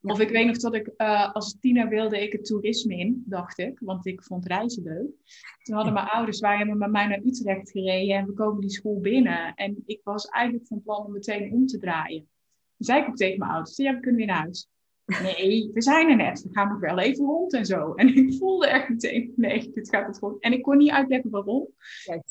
[0.02, 3.58] Of ik weet nog dat ik uh, als tiener wilde ik het toerisme in, dacht
[3.58, 3.78] ik.
[3.80, 5.10] Want ik vond reizen leuk.
[5.62, 9.00] Toen hadden mijn ouders, waren met mij naar Utrecht gereden en we komen die school
[9.00, 9.54] binnen.
[9.54, 12.28] En ik was eigenlijk van plan om meteen om te draaien.
[12.76, 14.68] Toen zei ik ook tegen mijn ouders, ja, we kunnen weer naar huis.
[15.06, 16.42] Nee, we zijn er net.
[16.42, 17.94] We gaan nog wel even rond en zo.
[17.94, 20.36] En ik voelde echt meteen, nee, dit gaat het gewoon.
[20.40, 21.68] En ik kon niet uitleggen waarom.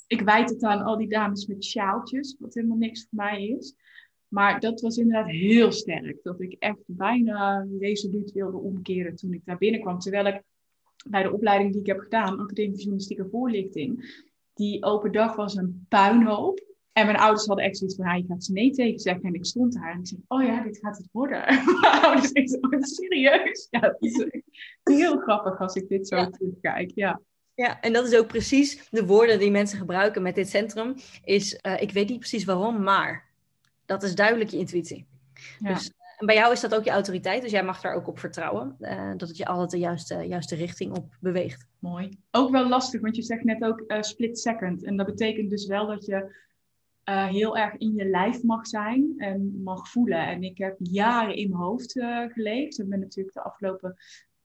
[0.08, 3.76] Ik wijd het aan al die dames met sjaaltjes, wat helemaal niks voor mij is.
[4.28, 6.20] Maar dat was inderdaad heel sterk.
[6.24, 10.00] Dat ik echt bijna resoluut wilde omkeren toen ik daar binnenkwam.
[10.00, 10.44] Terwijl ik
[11.10, 14.22] bij de opleiding die ik heb gedaan, Academie Journalistieke Voorlichting,
[14.54, 16.71] die open dag was een puinhoop.
[16.94, 19.24] En mijn ouders hadden echt zoiets van, ja, je gaat ze nee tegen zeggen.
[19.24, 21.44] En ik stond daar en ik zei, oh ja, dit gaat het worden.
[21.82, 23.68] mijn ouders zeiden, oh, serieus?
[23.70, 24.26] Ja, dat is
[24.84, 26.30] heel grappig als ik dit zo ja.
[26.30, 27.22] terugkijk, ja.
[27.56, 30.96] Ja, en dat is ook precies de woorden die mensen gebruiken met dit centrum.
[31.24, 33.26] Is, uh, ik weet niet precies waarom, maar
[33.86, 35.06] dat is duidelijk je intuïtie.
[35.60, 35.74] Ja.
[35.74, 38.20] Dus, en bij jou is dat ook je autoriteit, dus jij mag daar ook op
[38.20, 38.76] vertrouwen.
[38.80, 41.66] Uh, dat het je altijd de juiste, juiste richting op beweegt.
[41.80, 42.18] Mooi.
[42.32, 44.84] Ook wel lastig, want je zegt net ook uh, split second.
[44.84, 46.36] En dat betekent dus wel dat je
[47.10, 50.28] uh, heel erg in je lijf mag zijn en mag voelen.
[50.28, 51.92] En ik heb jaren in mijn hoofd
[52.28, 52.80] geleefd.
[52.80, 53.96] Ik ben natuurlijk de afgelopen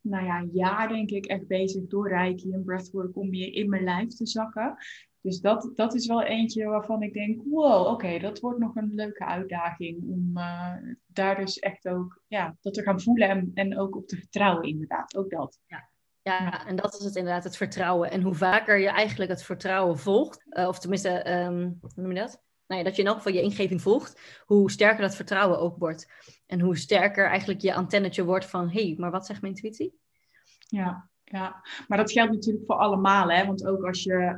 [0.00, 3.84] nou ja, jaar, denk ik, echt bezig door Reiki en breathwork om meer in mijn
[3.84, 4.76] lijf te zakken.
[5.20, 8.94] Dus dat, dat is wel eentje waarvan ik denk, wow, oké, dat wordt nog een
[8.94, 10.72] leuke uitdaging om uh,
[11.06, 14.68] daar dus echt ook, ja, dat te gaan voelen en, en ook op te vertrouwen
[14.68, 15.58] inderdaad, ook dat.
[15.66, 15.88] Ja.
[16.22, 18.10] Ja, en dat is het inderdaad, het vertrouwen.
[18.10, 22.42] En hoe vaker je eigenlijk het vertrouwen volgt, of tenminste, um, hoe noem je dat?
[22.66, 25.78] Nou ja, dat je in elk geval je ingeving volgt, hoe sterker dat vertrouwen ook
[25.78, 26.06] wordt.
[26.46, 29.98] En hoe sterker eigenlijk je antennetje wordt van, hé, hey, maar wat zegt mijn intuïtie?
[30.58, 33.46] Ja, ja, maar dat geldt natuurlijk voor allemaal, hè?
[33.46, 34.36] Want ook als je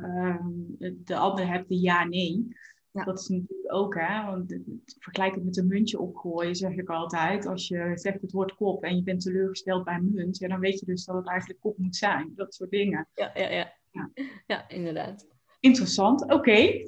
[0.79, 2.57] uh, de ander hebt, de ja-nee.
[2.91, 3.03] Ja.
[3.03, 4.25] Dat is natuurlijk ook, hè?
[4.25, 4.57] Want
[4.99, 7.45] vergelijk het met een muntje opgooien, zeg ik altijd.
[7.45, 10.59] Als je zegt het woord kop en je bent teleurgesteld bij een munt, ja, dan
[10.59, 12.31] weet je dus dat het eigenlijk kop moet zijn.
[12.35, 13.07] Dat soort dingen.
[13.13, 13.73] Ja, ja, ja.
[13.91, 14.09] ja.
[14.47, 15.27] ja inderdaad.
[15.59, 16.83] Interessant, oké.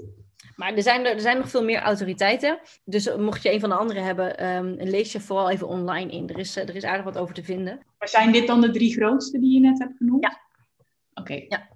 [0.56, 2.60] Maar er zijn, er, zijn nog veel meer autoriteiten.
[2.84, 6.30] Dus mocht je een van de andere hebben, um, lees je vooral even online in.
[6.30, 7.80] Er is, er is aardig wat over te vinden.
[8.00, 10.24] Maar zijn dit dan de drie grootste die je net hebt genoemd?
[10.24, 10.40] Ja.
[11.14, 11.46] Oké.
[11.48, 11.70] Ja.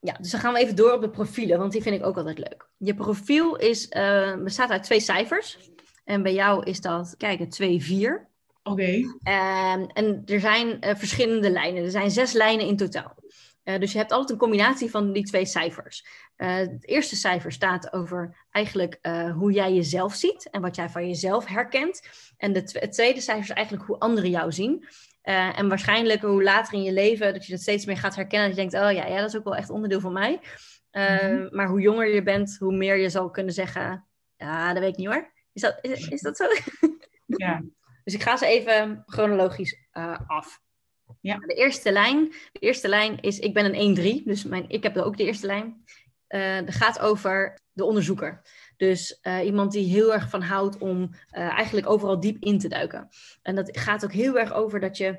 [0.00, 2.16] Ja, dus dan gaan we even door op de profielen, want die vind ik ook
[2.16, 2.68] altijd leuk.
[2.76, 5.58] Je profiel is, uh, bestaat uit twee cijfers.
[6.04, 8.28] En bij jou is dat, kijk, 2, 4.
[8.62, 8.90] Oké.
[8.92, 11.84] Um, en er zijn uh, verschillende lijnen.
[11.84, 13.14] Er zijn zes lijnen in totaal.
[13.64, 16.06] Uh, dus je hebt altijd een combinatie van die twee cijfers.
[16.36, 20.88] Uh, het eerste cijfer staat over eigenlijk uh, hoe jij jezelf ziet en wat jij
[20.88, 22.02] van jezelf herkent.
[22.36, 24.86] En de het tweede cijfer is eigenlijk hoe anderen jou zien.
[25.22, 28.48] en waarschijnlijk hoe later in je leven dat je dat steeds meer gaat herkennen.
[28.48, 30.40] Dat je denkt, oh ja, ja dat is ook wel echt onderdeel van mij.
[30.92, 31.48] Mm-hmm.
[31.50, 34.96] Maar hoe jonger je bent, hoe meer je zal kunnen zeggen, ja, dat weet ik
[34.96, 35.32] niet hoor.
[35.52, 36.44] Is dat, is, is dat zo?
[37.26, 37.62] Ja.
[38.04, 39.76] dus ik ga ze even chronologisch
[40.26, 40.60] af.
[41.20, 41.38] Ja.
[41.38, 44.96] De eerste lijn, de eerste lijn is, ik ben een 1-3, dus mijn, ik heb
[44.96, 45.84] ook de eerste lijn.
[46.28, 48.42] Uh, dat gaat over de onderzoeker.
[48.76, 52.68] Dus uh, iemand die heel erg van houdt om uh, eigenlijk overal diep in te
[52.68, 53.08] duiken.
[53.42, 55.18] En dat gaat ook heel erg over dat je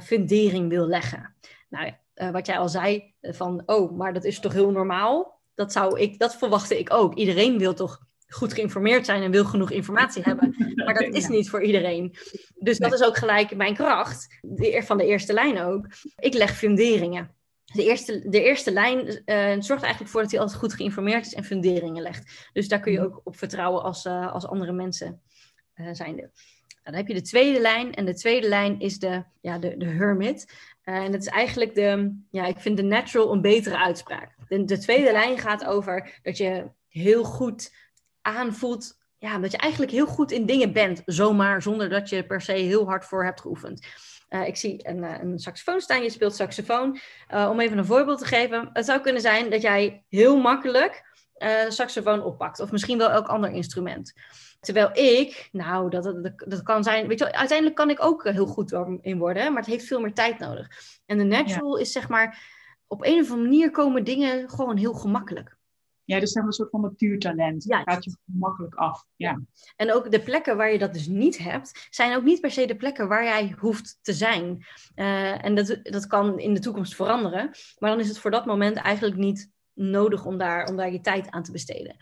[0.00, 1.34] fundering wil leggen.
[1.68, 5.40] Nou wat jij al zei, van oh, maar dat is toch heel normaal?
[5.54, 7.14] Dat, zou ik, dat verwachtte ik ook.
[7.14, 8.00] Iedereen wil toch
[8.32, 10.54] goed geïnformeerd zijn en wil genoeg informatie hebben.
[10.84, 12.16] Maar dat is niet voor iedereen.
[12.54, 14.38] Dus dat is ook gelijk mijn kracht,
[14.78, 15.86] van de eerste lijn ook.
[16.16, 17.34] Ik leg funderingen.
[17.64, 21.34] De eerste, de eerste lijn uh, zorgt eigenlijk voor dat hij altijd goed geïnformeerd is
[21.34, 22.48] en funderingen legt.
[22.52, 25.20] Dus daar kun je ook op vertrouwen als, uh, als andere mensen
[25.74, 26.20] uh, zijnde.
[26.20, 26.30] Nou,
[26.82, 27.94] dan heb je de tweede lijn.
[27.94, 30.52] En de tweede lijn is de, ja, de, de hermit.
[30.82, 34.34] en dat is eigenlijk de, ja, ik vind de natural een betere uitspraak.
[34.48, 37.72] De, de tweede lijn gaat over dat je heel goed
[38.22, 42.40] aanvoelt ja, dat je eigenlijk heel goed in dingen bent, zomaar zonder dat je per
[42.40, 43.86] se heel hard voor hebt geoefend.
[44.30, 46.98] Uh, ik zie een, uh, een, saxofoon staan, je speelt saxofoon.
[47.34, 51.10] Uh, om even een voorbeeld te geven, het zou kunnen zijn dat jij heel makkelijk
[51.68, 54.12] saxofoon oppakt, of misschien wel elk ander instrument.
[54.60, 58.46] Terwijl ik, nou, dat, dat, dat kan zijn, weet je, uiteindelijk kan ik ook heel
[58.46, 60.68] goed in worden, maar het heeft veel meer tijd nodig.
[61.06, 62.42] En de natural is zeg maar,
[62.86, 65.56] op een of andere manier komen dingen gewoon heel gemakkelijk.
[66.12, 67.64] Ja, dus zeg maar een soort van natuurtalent.
[67.64, 67.82] Ja.
[67.82, 69.06] Gaat je makkelijk af.
[69.16, 69.42] Ja.
[69.76, 72.66] En ook de plekken waar je dat dus niet hebt, zijn ook niet per se
[72.66, 74.64] de plekken waar jij hoeft te zijn.
[74.96, 77.50] Uh, en dat, dat kan in de toekomst veranderen.
[77.78, 81.00] Maar dan is het voor dat moment eigenlijk niet nodig om daar, om daar je
[81.00, 81.96] tijd aan te besteden.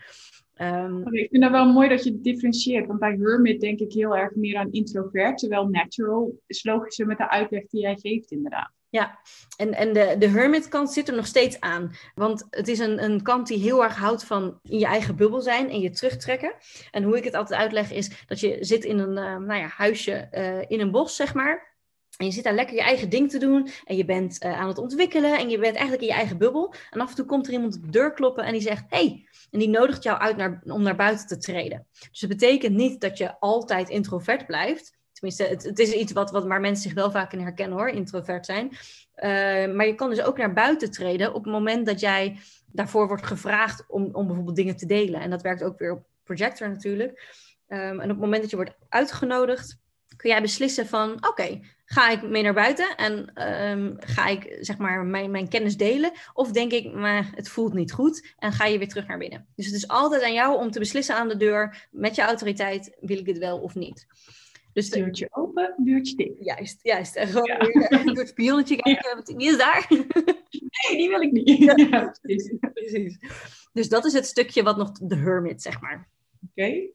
[0.61, 2.87] Um, okay, ik vind het wel mooi dat je differentieert.
[2.87, 5.37] Want bij Hermit denk ik heel erg meer aan introvert.
[5.37, 8.71] Terwijl natural is logischer met de uitleg die jij geeft, inderdaad.
[8.91, 9.19] Ja,
[9.57, 11.95] en, en de, de hermit kant zit er nog steeds aan.
[12.15, 15.41] Want het is een, een kant die heel erg houdt van in je eigen bubbel
[15.41, 16.53] zijn en je terugtrekken.
[16.91, 19.67] En hoe ik het altijd uitleg is dat je zit in een uh, nou ja,
[19.67, 21.75] huisje uh, in een bos, zeg maar.
[22.17, 23.69] En je zit daar lekker je eigen ding te doen.
[23.85, 25.39] En je bent uh, aan het ontwikkelen.
[25.39, 26.73] En je bent eigenlijk in je eigen bubbel.
[26.89, 29.27] En af en toe komt er iemand op de deur kloppen en die zegt: Hey.
[29.51, 31.87] En die nodigt jou uit naar, om naar buiten te treden.
[32.11, 34.99] Dus het betekent niet dat je altijd introvert blijft.
[35.21, 37.77] Het Tenminste, het, het is iets wat, wat, waar mensen zich wel vaak in herkennen
[37.77, 38.69] hoor, introvert zijn.
[38.69, 43.07] Uh, maar je kan dus ook naar buiten treden op het moment dat jij daarvoor
[43.07, 45.21] wordt gevraagd om, om bijvoorbeeld dingen te delen.
[45.21, 47.11] En dat werkt ook weer op projector natuurlijk.
[47.67, 49.77] Um, en op het moment dat je wordt uitgenodigd,
[50.15, 54.77] kun jij beslissen van oké, ga ik mee naar buiten en um, ga ik zeg
[54.77, 56.11] maar mijn, mijn kennis delen?
[56.33, 59.47] Of denk ik, maar het voelt niet goed en ga je weer terug naar binnen?
[59.55, 62.97] Dus het is altijd aan jou om te beslissen aan de deur met je autoriteit,
[62.99, 64.07] wil ik dit wel of niet?
[64.73, 66.33] Dus deurtje open, deurtje dicht.
[66.39, 67.15] Juist, juist.
[67.15, 67.57] En gewoon ja.
[67.57, 69.35] weer door het spionnetje kijken, ja.
[69.35, 69.85] wie is daar?
[69.89, 71.57] Nee, die wil ik niet.
[71.57, 71.73] Ja,
[72.21, 72.57] precies.
[72.73, 73.19] precies.
[73.73, 76.09] Dus dat is het stukje wat nog de hermit, zeg maar.
[76.49, 76.61] Oké.
[76.61, 76.93] Okay.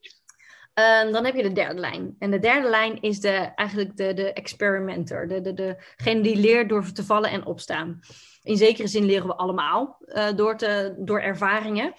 [1.04, 2.16] Um, dan heb je de derde lijn.
[2.18, 5.28] En de derde lijn is de, eigenlijk de, de experimenter.
[5.28, 8.00] De, de, degene die leert door te vallen en opstaan.
[8.42, 11.94] In zekere zin leren we allemaal uh, door, te, door ervaringen.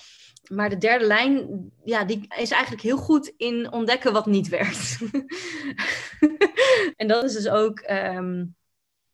[0.49, 4.97] Maar de derde lijn, ja, die is eigenlijk heel goed in ontdekken wat niet werkt.
[6.95, 8.55] en dat is dus ook um,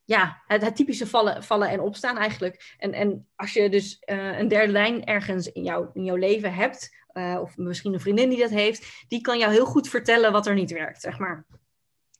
[0.05, 2.75] ja, het, het, typische vallen, vallen en opstaan eigenlijk.
[2.77, 6.53] En, en als je dus uh, een derde lijn ergens in, jou, in jouw leven
[6.53, 10.31] hebt, uh, of misschien een vriendin die dat heeft, die kan jou heel goed vertellen
[10.31, 11.45] wat er niet werkt, zeg maar.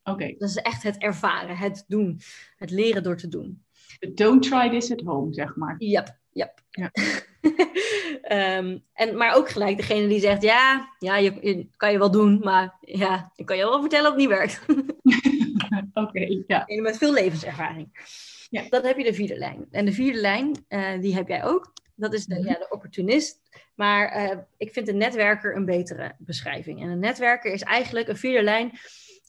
[0.04, 0.12] Oké.
[0.12, 0.36] Okay.
[0.38, 2.20] Dat is echt het ervaren, het doen,
[2.58, 3.64] het leren door te doen.
[4.14, 5.76] Don't try this at home, zeg maar.
[5.78, 6.62] Yep, yep.
[6.70, 6.92] Ja.
[8.58, 12.12] um, en, maar ook gelijk degene die zegt, ja, ja je, je, kan je wel
[12.12, 14.62] doen, maar ja, ik kan je wel vertellen dat het niet werkt.
[15.94, 16.66] Oké, okay, ja.
[16.66, 17.90] En met veel levenservaring.
[18.50, 18.64] Ja.
[18.70, 19.68] Dan heb je de vierde lijn.
[19.72, 21.74] En de vierde lijn, uh, die heb jij ook.
[21.96, 22.50] Dat is de, mm-hmm.
[22.50, 23.42] ja, de opportunist.
[23.76, 26.82] Maar uh, ik vind een netwerker een betere beschrijving.
[26.82, 28.72] En een netwerker is eigenlijk, een vierde lijn,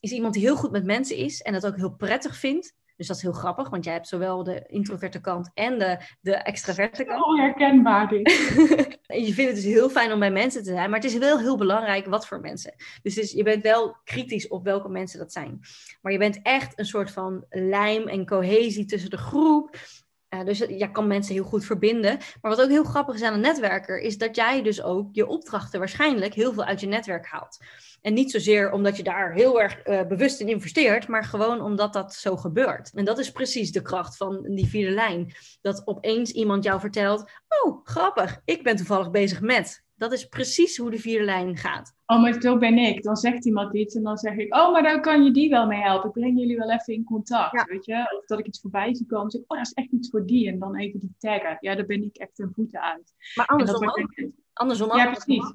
[0.00, 2.74] is iemand die heel goed met mensen is en dat ook heel prettig vindt.
[2.96, 6.34] Dus dat is heel grappig, want jij hebt zowel de introverte kant en de, de
[6.34, 7.24] extraverte kant.
[7.24, 8.28] Oh, herkenbaar dit.
[9.26, 11.38] je vindt het dus heel fijn om bij mensen te zijn, maar het is wel
[11.38, 12.74] heel belangrijk wat voor mensen.
[13.02, 15.60] Dus, dus je bent wel kritisch op welke mensen dat zijn.
[16.00, 19.76] Maar je bent echt een soort van lijm en cohesie tussen de groep.
[20.34, 22.18] Uh, dus je kan mensen heel goed verbinden.
[22.40, 25.26] Maar wat ook heel grappig is aan een netwerker, is dat jij dus ook je
[25.26, 27.58] opdrachten waarschijnlijk heel veel uit je netwerk haalt.
[28.02, 31.92] En niet zozeer omdat je daar heel erg uh, bewust in investeert, maar gewoon omdat
[31.92, 32.90] dat zo gebeurt.
[32.94, 35.34] En dat is precies de kracht van die vierde lijn.
[35.60, 37.30] Dat opeens iemand jou vertelt:
[37.64, 39.83] Oh, grappig, ik ben toevallig bezig met.
[39.96, 41.94] Dat is precies hoe de vierde lijn gaat.
[42.06, 43.02] Oh, maar zo ben ik.
[43.02, 45.66] Dan zegt iemand iets en dan zeg ik, oh, maar daar kan je die wel
[45.66, 46.08] mee helpen.
[46.08, 47.64] Ik breng jullie wel even in contact, ja.
[47.64, 48.18] weet je.
[48.18, 50.48] Of dat ik iets voorbij zie komen, zeg oh, dat is echt iets voor die.
[50.48, 51.56] En dan even die taggen.
[51.60, 53.12] Ja, daar ben ik echt een voeten uit.
[53.34, 54.12] Maar andersom ook.
[54.14, 54.30] Ik...
[54.52, 54.96] Andersom ook.
[54.96, 55.54] Ja, precies.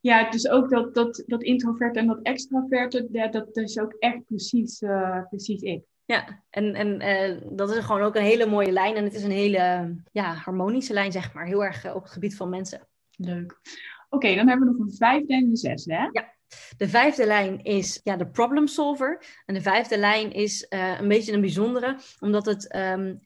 [0.00, 4.24] Ja, dus ook dat, dat, dat introverte en dat extraverte, ja, dat is ook echt
[4.24, 5.82] precies, uh, precies ik.
[6.04, 8.94] Ja, en, en uh, dat is gewoon ook een hele mooie lijn.
[8.94, 11.46] En het is een hele ja, harmonische lijn, zeg maar.
[11.46, 12.88] Heel erg uh, op het gebied van mensen.
[13.18, 13.60] Leuk.
[14.08, 16.08] Oké, dan hebben we nog een vijfde en een zesde, hè?
[16.12, 16.36] Ja.
[16.76, 19.24] De vijfde lijn is ja, de problem solver.
[19.46, 22.74] En de vijfde lijn is uh, een beetje een bijzondere, omdat het.
[22.76, 23.20] Um,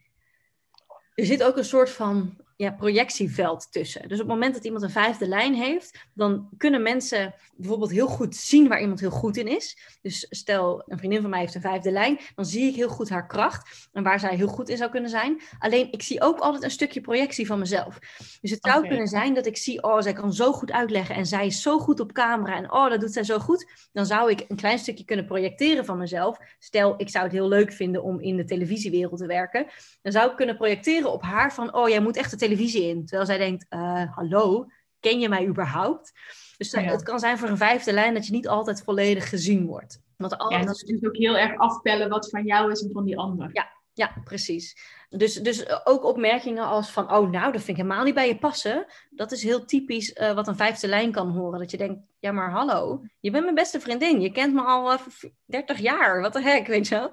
[1.14, 4.02] er zit ook een soort van ja, projectieveld tussen.
[4.02, 8.06] Dus op het moment dat iemand een vijfde lijn heeft, dan kunnen mensen bijvoorbeeld heel
[8.06, 9.98] goed zien waar iemand heel goed in is.
[10.02, 13.08] Dus stel, een vriendin van mij heeft een vijfde lijn, dan zie ik heel goed
[13.08, 15.40] haar kracht en waar zij heel goed in zou kunnen zijn.
[15.58, 17.98] Alleen, ik zie ook altijd een stukje projectie van mezelf.
[18.40, 18.88] Dus het zou okay.
[18.88, 21.78] kunnen zijn dat ik zie, oh, zij kan zo goed uitleggen en zij is zo
[21.78, 23.88] goed op camera en oh, dat doet zij zo goed.
[23.92, 26.38] Dan zou ik een klein stukje kunnen projecteren van mezelf.
[26.58, 29.66] Stel, ik zou het heel leuk vinden om in de televisiewereld te werken.
[30.02, 32.88] Dan zou ik kunnen projecteren op haar van, oh, jij moet echt de televisie televisie
[32.88, 33.04] in.
[33.06, 34.66] Terwijl zij denkt, uh, hallo,
[35.00, 36.12] ken je mij überhaupt?
[36.56, 36.80] Dus ja.
[36.80, 40.00] het kan zijn voor een vijfde lijn dat je niet altijd volledig gezien wordt.
[40.16, 40.34] Want.
[40.48, 43.18] Ja, dat is dus ook heel erg afpellen wat van jou is en van die
[43.18, 43.50] ander.
[43.52, 44.76] Ja, ja, precies.
[45.08, 48.38] Dus, dus ook opmerkingen als van, oh nou, dat vind ik helemaal niet bij je
[48.38, 48.86] passen.
[49.10, 51.58] Dat is heel typisch uh, wat een vijfde lijn kan horen.
[51.58, 54.20] Dat je denkt, ja maar hallo, je bent mijn beste vriendin.
[54.20, 54.98] Je kent me al uh,
[55.44, 57.12] 30 jaar, wat de heck, weet je wel.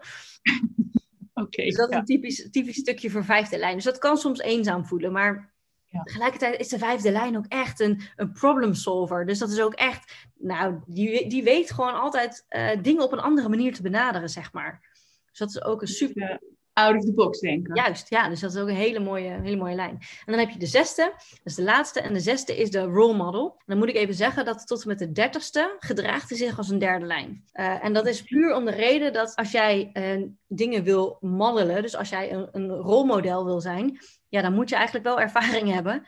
[1.42, 2.00] Okay, dus dat is ja.
[2.00, 3.76] een typisch, typisch stukje voor vijfde lijn.
[3.76, 5.54] Dus dat kan soms eenzaam voelen, maar
[5.86, 6.04] ja.
[6.04, 9.26] tegelijkertijd is de vijfde lijn ook echt een, een problem solver.
[9.26, 13.20] Dus dat is ook echt, nou, die, die weet gewoon altijd uh, dingen op een
[13.20, 14.88] andere manier te benaderen, zeg maar.
[15.30, 16.42] Dus dat is ook een super
[16.80, 17.76] out of the box denken.
[17.76, 18.30] Juist, ja.
[18.30, 19.98] Dus dat is ook een hele mooie, hele mooie lijn.
[20.26, 22.02] En dan heb je de zesde, dat is de laatste.
[22.02, 23.62] En de zesde is de role model.
[23.66, 26.70] Dan moet ik even zeggen dat tot en met de dertigste gedraagt hij zich als
[26.70, 27.44] een derde lijn.
[27.54, 31.82] Uh, en dat is puur om de reden dat als jij uh, dingen wil modellen,
[31.82, 34.00] dus als jij een, een rolmodel wil zijn,
[34.30, 36.06] ja, dan moet je eigenlijk wel ervaring hebben.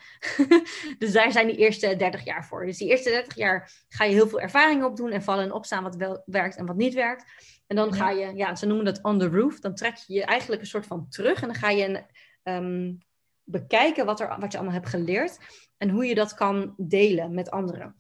[1.00, 2.66] dus daar zijn die eerste 30 jaar voor.
[2.66, 5.84] Dus die eerste 30 jaar ga je heel veel ervaring opdoen en vallen en opstaan
[5.84, 7.26] wat wel werkt en wat niet werkt.
[7.72, 9.60] En dan ga je, ja, ze noemen dat on the roof.
[9.60, 12.04] Dan trek je je eigenlijk een soort van terug en dan ga je
[12.44, 12.98] um,
[13.44, 15.38] bekijken wat, er, wat je allemaal hebt geleerd
[15.78, 17.96] en hoe je dat kan delen met anderen.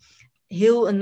[0.47, 1.01] Heel een,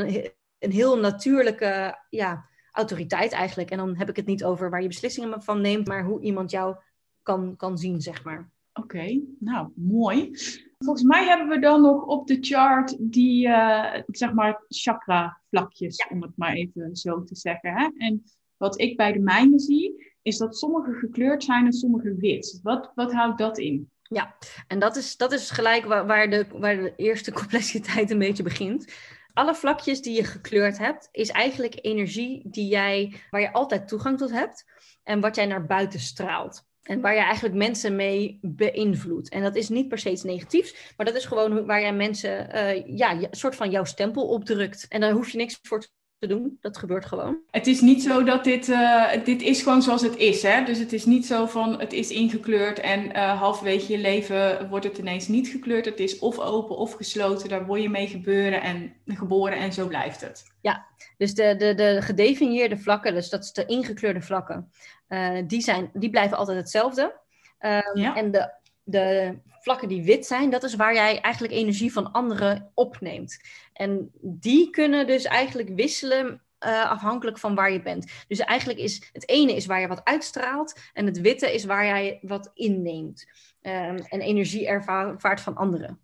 [0.60, 3.72] een heel natuurlijke ja, autoriteit eigenlijk.
[3.72, 6.52] En dan heb ik het niet over waar je beslissingen van neemt, maar hoe iemand
[6.52, 6.76] jou
[7.24, 8.52] kan, kan zien, zeg maar.
[8.74, 10.32] Oké, nou mooi.
[10.78, 16.22] Volgens mij hebben we dan nog op de chart die, uh, zeg maar, chakra-vlakjes, om
[16.22, 17.74] het maar even zo te zeggen.
[17.74, 17.90] Hè?
[17.98, 18.24] En
[18.60, 22.60] wat ik bij de mijne zie, is dat sommige gekleurd zijn en sommige wit.
[22.64, 23.90] Wat, wat houdt dat in?
[24.02, 24.36] Ja,
[24.68, 28.94] en dat is, dat is gelijk waar, de, waar de eerste complexiteit een beetje begint.
[29.34, 34.18] Alle vlakjes die je gekleurd hebt, is eigenlijk energie die jij, waar je altijd toegang
[34.18, 34.66] tot hebt
[35.04, 36.68] en wat jij naar buiten straalt.
[36.84, 39.30] En waar je eigenlijk mensen mee beïnvloedt.
[39.30, 42.56] En dat is niet per se iets negatiefs, maar dat is gewoon waar jij mensen
[42.56, 44.88] uh, ja, een soort van jouw stempel opdrukt.
[44.88, 45.90] En daar hoef je niks voor te
[46.28, 46.58] doen.
[46.62, 47.38] Dat gebeurt gewoon.
[47.52, 50.42] Het is niet zo dat dit, uh, dit is gewoon zoals het is.
[50.42, 50.64] Hè?
[50.64, 54.86] Dus het is niet zo van het is ingekleurd en uh, halverwege je leven wordt
[54.86, 55.86] het ineens niet gekleurd.
[55.86, 57.50] Het is of open of gesloten.
[57.50, 60.44] Daar word je mee gebeuren en geboren en zo blijft het.
[60.62, 60.86] Ja,
[61.18, 64.72] dus de, de, de gedefinieerde vlakken, dus dat is de ingekleurde vlakken,
[65.10, 67.18] uh, die, zijn, die blijven altijd hetzelfde.
[67.60, 68.16] Um, ja.
[68.16, 68.52] En de,
[68.90, 73.40] de vlakken die wit zijn, dat is waar jij eigenlijk energie van anderen opneemt.
[73.74, 78.12] En die kunnen dus eigenlijk wisselen uh, afhankelijk van waar je bent.
[78.28, 81.86] Dus eigenlijk is het ene is waar je wat uitstraalt en het witte is waar
[81.86, 83.26] jij wat inneemt.
[83.62, 86.00] Um, en energie ervaart van anderen.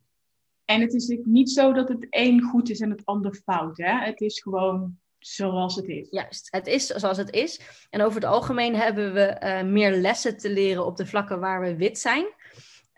[0.65, 3.77] En het is niet zo dat het een goed is en het ander fout.
[3.77, 4.05] Hè?
[4.05, 6.07] Het is gewoon zoals het is.
[6.09, 7.59] Juist, het is zoals het is.
[7.89, 11.61] En over het algemeen hebben we uh, meer lessen te leren op de vlakken waar
[11.61, 12.25] we wit zijn.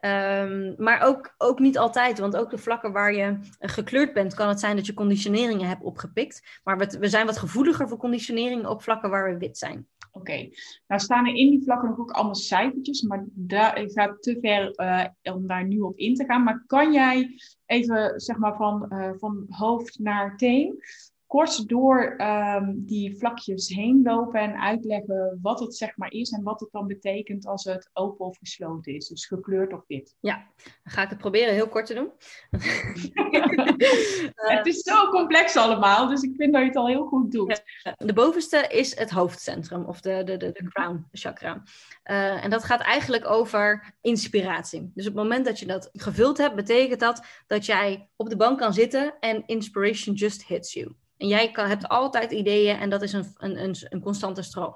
[0.06, 4.48] Um, maar ook, ook niet altijd, want ook de vlakken waar je gekleurd bent, kan
[4.48, 6.60] het zijn dat je conditioneringen hebt opgepikt.
[6.64, 9.88] Maar we, we zijn wat gevoeliger voor conditioneringen op vlakken waar we wit zijn.
[10.12, 10.54] Oké, okay.
[10.88, 14.74] nou staan er in die vlakken nog ook allemaal cijfertjes, maar daar gaat te ver
[14.76, 16.44] uh, om daar nu op in te gaan.
[16.44, 20.84] Maar kan jij even, zeg maar, van, uh, van hoofd naar teen
[21.28, 26.44] kort door um, die vlakjes heen lopen en uitleggen wat het zeg maar is en
[26.44, 30.16] wat het dan betekent als het open of gesloten is, dus gekleurd of wit.
[30.20, 32.12] Ja, dan ga ik het proberen heel kort te doen.
[34.58, 37.64] het is zo complex allemaal, dus ik vind dat je het al heel goed doet.
[37.98, 41.64] De bovenste is het hoofdcentrum of de, de, de, de crown chakra.
[42.04, 44.92] Uh, en dat gaat eigenlijk over inspiratie.
[44.94, 48.38] Dus op het moment dat je dat gevuld hebt, betekent dat dat jij op de
[48.38, 50.96] bank kan zitten en inspiration just hits you.
[51.18, 54.76] En jij kan, hebt altijd ideeën en dat is een, een, een, een constante stroom.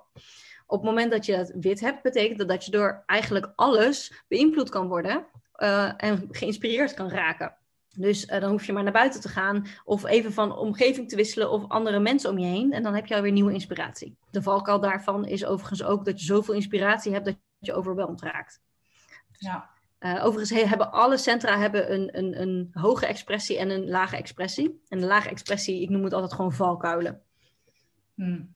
[0.65, 4.23] Op het moment dat je dat wit hebt, betekent dat dat je door eigenlijk alles
[4.27, 5.25] beïnvloed kan worden
[5.57, 7.55] uh, en geïnspireerd kan raken.
[7.97, 11.15] Dus uh, dan hoef je maar naar buiten te gaan of even van omgeving te
[11.15, 12.73] wisselen of andere mensen om je heen.
[12.73, 14.17] En dan heb je alweer nieuwe inspiratie.
[14.29, 18.61] De valkuil daarvan is overigens ook dat je zoveel inspiratie hebt dat je overweldigd raakt.
[19.31, 19.69] Ja.
[20.05, 24.81] Uh, overigens hebben alle centra hebben een, een, een hoge expressie en een lage expressie.
[24.87, 27.21] En de lage expressie, ik noem het altijd gewoon valkuilen.
[28.15, 28.53] Hmm.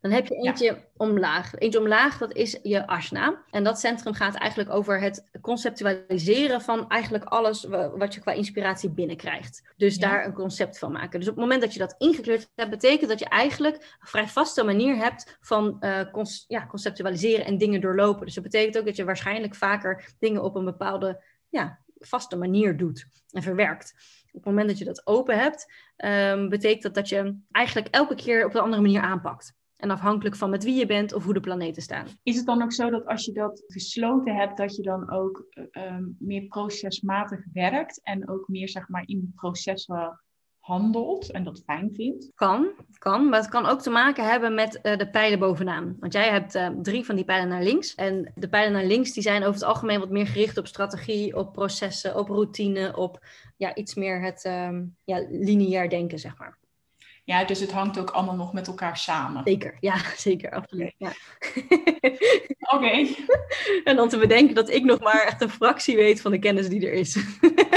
[0.00, 0.78] Dan heb je eentje ja.
[0.96, 1.54] omlaag.
[1.54, 3.42] Eentje omlaag, dat is je asna.
[3.50, 7.64] En dat centrum gaat eigenlijk over het conceptualiseren van eigenlijk alles
[7.94, 9.72] wat je qua inspiratie binnenkrijgt.
[9.76, 10.08] Dus ja.
[10.08, 11.18] daar een concept van maken.
[11.18, 14.28] Dus op het moment dat je dat ingekleurd hebt, betekent dat je eigenlijk een vrij
[14.28, 16.00] vaste manier hebt van uh,
[16.46, 18.24] ja, conceptualiseren en dingen doorlopen.
[18.24, 22.76] Dus dat betekent ook dat je waarschijnlijk vaker dingen op een bepaalde ja, vaste manier
[22.76, 23.94] doet en verwerkt.
[24.26, 28.14] Op het moment dat je dat open hebt, um, betekent dat dat je eigenlijk elke
[28.14, 29.54] keer op een andere manier aanpakt.
[29.84, 32.06] En afhankelijk van met wie je bent of hoe de planeten staan.
[32.22, 35.46] Is het dan ook zo dat als je dat gesloten hebt, dat je dan ook
[35.72, 40.20] um, meer procesmatig werkt en ook meer zeg maar in processen
[40.58, 42.30] handelt en dat fijn vindt?
[42.34, 42.68] Kan,
[42.98, 43.28] kan.
[43.28, 45.96] Maar het kan ook te maken hebben met uh, de pijlen bovenaan.
[45.98, 47.94] Want jij hebt uh, drie van die pijlen naar links.
[47.94, 51.36] En de pijlen naar links die zijn over het algemeen wat meer gericht op strategie,
[51.36, 53.26] op processen, op routine, op
[53.56, 56.62] ja, iets meer het um, ja, lineair denken, zeg maar.
[57.24, 59.42] Ja, dus het hangt ook allemaal nog met elkaar samen.
[59.44, 60.94] Zeker, ja, zeker, absoluut.
[60.98, 61.10] Oké.
[61.10, 62.76] Ja.
[62.76, 63.16] okay.
[63.84, 66.68] en dan te bedenken dat ik nog maar echt een fractie weet van de kennis
[66.68, 67.18] die er is.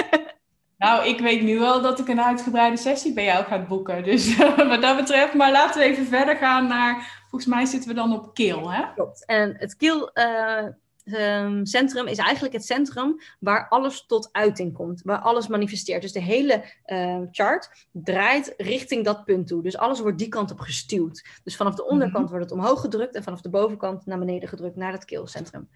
[0.77, 4.03] nou, ik weet nu wel dat ik een uitgebreide sessie bij jou ga boeken.
[4.03, 4.37] Dus
[4.69, 8.13] wat dat betreft, maar laten we even verder gaan naar, volgens mij zitten we dan
[8.13, 8.93] op keel, hè?
[8.93, 9.25] Klopt.
[9.25, 10.11] En het keel...
[10.13, 10.67] Uh
[11.13, 16.01] um, centrum is eigenlijk het centrum waar alles tot uiting komt, waar alles manifesteert.
[16.01, 19.63] Dus de hele uh, chart draait richting dat punt toe.
[19.63, 21.25] Dus alles wordt die kant op gestuwd.
[21.43, 22.29] Dus vanaf de onderkant mm-hmm.
[22.29, 25.69] wordt het omhoog gedrukt en vanaf de bovenkant naar beneden gedrukt, naar het keelcentrum.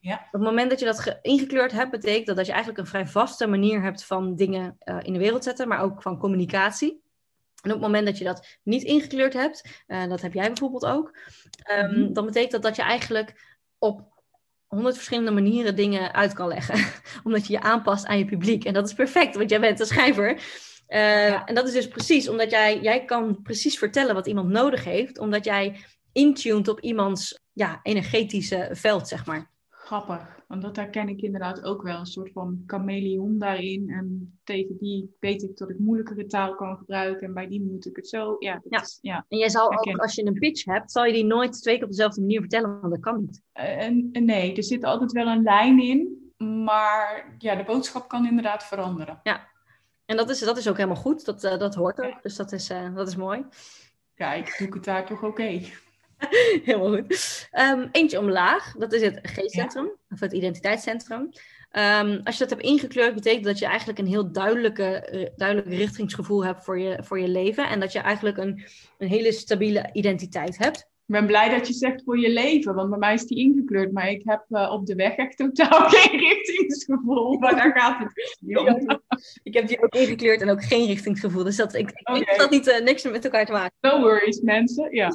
[0.00, 0.14] Ja.
[0.14, 3.06] Op het moment dat je dat ingekleurd hebt, betekent dat dat je eigenlijk een vrij
[3.06, 7.04] vaste manier hebt van dingen uh, in de wereld zetten, maar ook van communicatie.
[7.62, 10.86] En op het moment dat je dat niet ingekleurd hebt, uh, dat heb jij bijvoorbeeld
[10.86, 11.18] ook,
[11.70, 12.12] um, mm-hmm.
[12.12, 14.15] dan betekent dat dat je eigenlijk op
[14.66, 16.84] honderd verschillende manieren dingen uit kan leggen.
[17.24, 18.64] Omdat je je aanpast aan je publiek.
[18.64, 20.42] En dat is perfect, want jij bent een schrijver.
[20.86, 25.18] En dat is dus precies omdat jij, jij kan precies vertellen wat iemand nodig heeft,
[25.18, 25.76] omdat jij
[26.12, 29.54] intuned op iemands ja, energetische veld, zeg maar.
[29.86, 31.98] Grappig, want dat herken ik inderdaad ook wel.
[31.98, 33.90] Een soort van chameleon daarin.
[33.90, 37.26] En tegen die weet ik dat ik moeilijkere taal kan gebruiken.
[37.26, 38.36] En bij die moet ik het zo.
[38.38, 38.80] Ja, ja.
[38.80, 39.24] Is, ja.
[39.28, 41.84] En jij zal ook, als je een pitch hebt, zal je die nooit twee keer
[41.84, 43.42] op dezelfde manier vertellen, want dat kan niet.
[43.52, 46.32] En, nee, er zit altijd wel een lijn in.
[46.64, 49.20] Maar ja, de boodschap kan inderdaad veranderen.
[49.22, 49.48] Ja,
[50.04, 51.24] en dat is, dat is ook helemaal goed.
[51.24, 52.22] Dat, uh, dat hoort ook.
[52.22, 53.44] Dus dat is, uh, dat is mooi.
[54.14, 55.26] Kijk, doe ik het daar toch oké.
[55.26, 55.72] Okay.
[56.64, 57.48] Helemaal goed.
[57.52, 60.14] Um, eentje omlaag, dat is het G-centrum, ja.
[60.14, 61.20] of het identiteitscentrum.
[61.20, 66.44] Um, als je dat hebt ingekleurd, betekent dat je eigenlijk een heel duidelijke, duidelijk richtingsgevoel
[66.44, 67.68] hebt voor je, voor je leven.
[67.68, 68.64] En dat je eigenlijk een,
[68.98, 70.78] een hele stabiele identiteit hebt.
[70.78, 73.92] Ik ben blij dat je zegt voor je leven, want bij mij is die ingekleurd.
[73.92, 77.38] Maar ik heb uh, op de weg echt totaal geen richtingsgevoel.
[77.38, 79.00] Maar daar gaat het niet om.
[79.42, 81.44] ik heb die ook ingekleurd en ook geen richtingsgevoel.
[81.44, 82.14] Dus dat, ik, ik okay.
[82.14, 84.94] denk dat dat niet, uh, niks met elkaar te maken No worries, mensen.
[84.94, 85.10] Ja.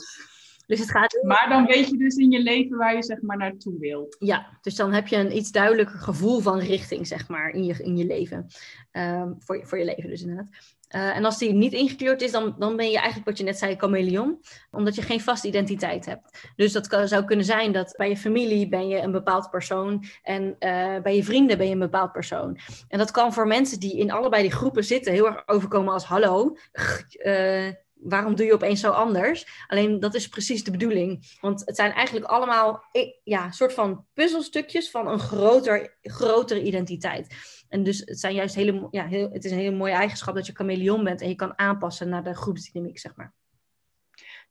[0.72, 1.20] Dus het gaat...
[1.22, 4.08] Maar dan weet je dus in je leven waar je zeg maar naartoe wil.
[4.20, 7.84] Ja, dus dan heb je een iets duidelijker gevoel van richting zeg maar in je,
[7.84, 8.48] in je leven.
[8.92, 10.48] Um, voor, je, voor je leven dus inderdaad.
[10.96, 13.58] Uh, en als die niet ingekleurd is, dan, dan ben je eigenlijk wat je net
[13.58, 14.40] zei, chameleon.
[14.72, 16.52] Omdat je geen vaste identiteit hebt.
[16.56, 20.04] Dus dat kan, zou kunnen zijn dat bij je familie ben je een bepaald persoon.
[20.24, 22.58] En uh, bij je vrienden ben je een bepaald persoon.
[22.88, 26.06] En dat kan voor mensen die in allebei die groepen zitten heel erg overkomen als
[26.06, 26.56] hallo.
[27.26, 27.68] Uh,
[28.02, 29.66] waarom doe je opeens zo anders?
[29.68, 31.38] Alleen dat is precies de bedoeling.
[31.42, 32.84] Want het zijn eigenlijk allemaal
[33.24, 37.36] ja, soort van puzzelstukjes van een groter, grotere identiteit.
[37.70, 40.46] En dus het zijn juist hele, ja, heel, het is een hele mooie eigenschap dat
[40.46, 43.34] je chameleon bent en je kan aanpassen naar de groepsdynamiek, zeg maar.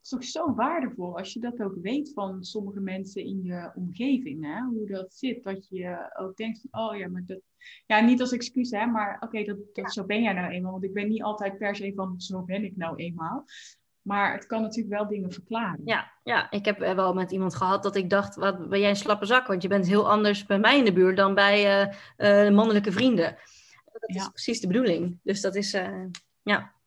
[0.01, 3.71] Het is toch zo waardevol als je dat ook weet van sommige mensen in je
[3.75, 4.61] omgeving, hè?
[4.61, 5.43] hoe dat zit.
[5.43, 7.39] Dat je ook denkt van, oh ja, maar dat...
[7.85, 9.89] Ja, niet als excuus, hè, maar oké, okay, dat, dat, ja.
[9.89, 10.71] zo ben jij nou eenmaal.
[10.71, 13.45] Want ik ben niet altijd per se van, zo ben ik nou eenmaal.
[14.01, 15.81] Maar het kan natuurlijk wel dingen verklaren.
[15.85, 18.95] Ja, ja, ik heb wel met iemand gehad dat ik dacht, wat ben jij een
[18.95, 19.47] slappe zak?
[19.47, 21.87] Want je bent heel anders bij mij in de buurt dan bij
[22.17, 23.37] uh, uh, mannelijke vrienden.
[23.91, 25.19] Dat is precies de bedoeling.
[25.23, 26.05] Dus dat is, uh,
[26.41, 26.79] ja...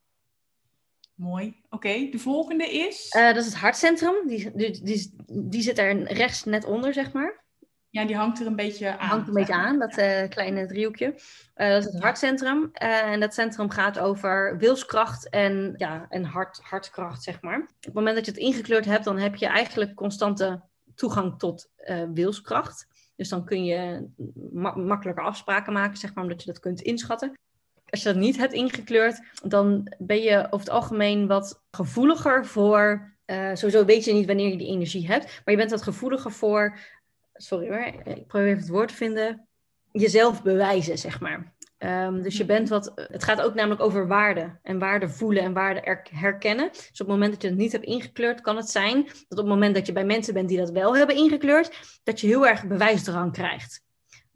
[1.15, 1.47] Mooi.
[1.65, 3.15] Oké, okay, de volgende is?
[3.17, 4.27] Uh, dat is het hartcentrum.
[4.27, 7.43] Die, die, die, die, zit er rechts net onder, zeg maar.
[7.89, 9.09] Ja, die hangt er een beetje aan.
[9.09, 10.23] Hangt een beetje aan, dat ja.
[10.23, 11.07] uh, kleine driehoekje.
[11.07, 12.71] Uh, dat is het hartcentrum.
[12.73, 17.61] en dat centrum gaat over wilskracht en, ja, en hart, hartkracht, zeg maar.
[17.61, 20.63] Op het moment dat je het ingekleurd hebt, dan heb je eigenlijk constante
[20.95, 21.71] toegang tot
[22.15, 22.87] wilskracht.
[23.17, 24.09] Dus dan kun je
[24.53, 27.35] ma makkelijker afspraken maken, zeg maar, omdat je dat kunt inschatten
[27.95, 33.13] als je dat niet hebt ingekleurd, dan ben je over het algemeen wat gevoeliger voor.
[33.27, 36.33] Uh, sowieso weet je niet wanneer je die energie hebt, maar je bent wat gevoeliger
[36.33, 36.79] voor.
[37.35, 39.49] Sorry hoor, ik probeer even het woord te vinden.
[39.93, 41.55] Jezelf bewijzen, zeg maar.
[41.79, 42.93] Um, dus je bent wat.
[42.95, 44.59] Het gaat ook namelijk over waarde.
[44.63, 46.69] En waarde voelen en waarde herkennen.
[46.73, 49.37] Dus op het moment dat je het niet hebt ingekleurd, kan het zijn dat op
[49.37, 52.47] het moment dat je bij mensen bent die dat wel hebben ingekleurd, dat je heel
[52.47, 53.85] erg bewijsdrang krijgt.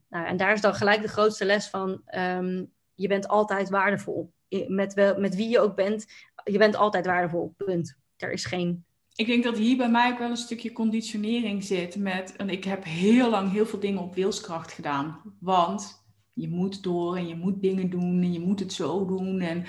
[0.08, 2.02] Nou, en daar is dan gelijk de grootste les van.
[2.14, 4.32] Um, je bent altijd waardevol.
[4.66, 6.06] Met, wel, met wie je ook bent,
[6.44, 7.54] je bent altijd waardevol.
[7.56, 7.96] Punt.
[8.16, 8.84] Er is geen.
[9.14, 11.96] Ik denk dat hier bij mij ook wel een stukje conditionering zit.
[11.96, 15.20] Met, en ik heb heel lang heel veel dingen op wilskracht gedaan.
[15.40, 19.40] Want je moet door en je moet dingen doen en je moet het zo doen.
[19.40, 19.64] En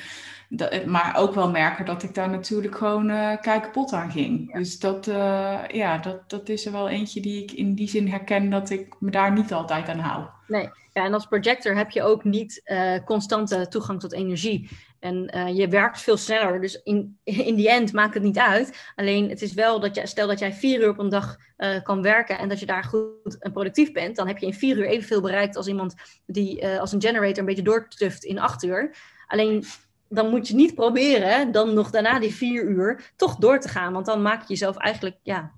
[0.50, 4.52] dat, maar ook wel merken dat ik daar natuurlijk gewoon uh, kapot aan ging.
[4.52, 4.58] Ja.
[4.58, 8.08] Dus dat, uh, ja, dat, dat is er wel eentje die ik in die zin
[8.08, 10.26] herken dat ik me daar niet altijd aan hou.
[10.50, 14.70] Nee, ja, en als projector heb je ook niet uh, constante toegang tot energie.
[15.00, 18.92] En uh, je werkt veel sneller, dus in, in die end maakt het niet uit.
[18.96, 21.82] Alleen het is wel dat je, stel dat jij vier uur op een dag uh,
[21.84, 24.78] kan werken en dat je daar goed en productief bent, dan heb je in vier
[24.78, 25.96] uur evenveel bereikt als iemand
[26.26, 28.96] die als een generator een beetje doortuft in acht uur.
[29.28, 29.66] Alleen
[30.10, 33.94] dan moet je niet proberen dan nog daarna die vier uur toch door te gaan,
[33.94, 35.52] want dan maak je jezelf eigenlijk ja,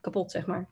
[0.00, 0.68] kapot, zeg maar.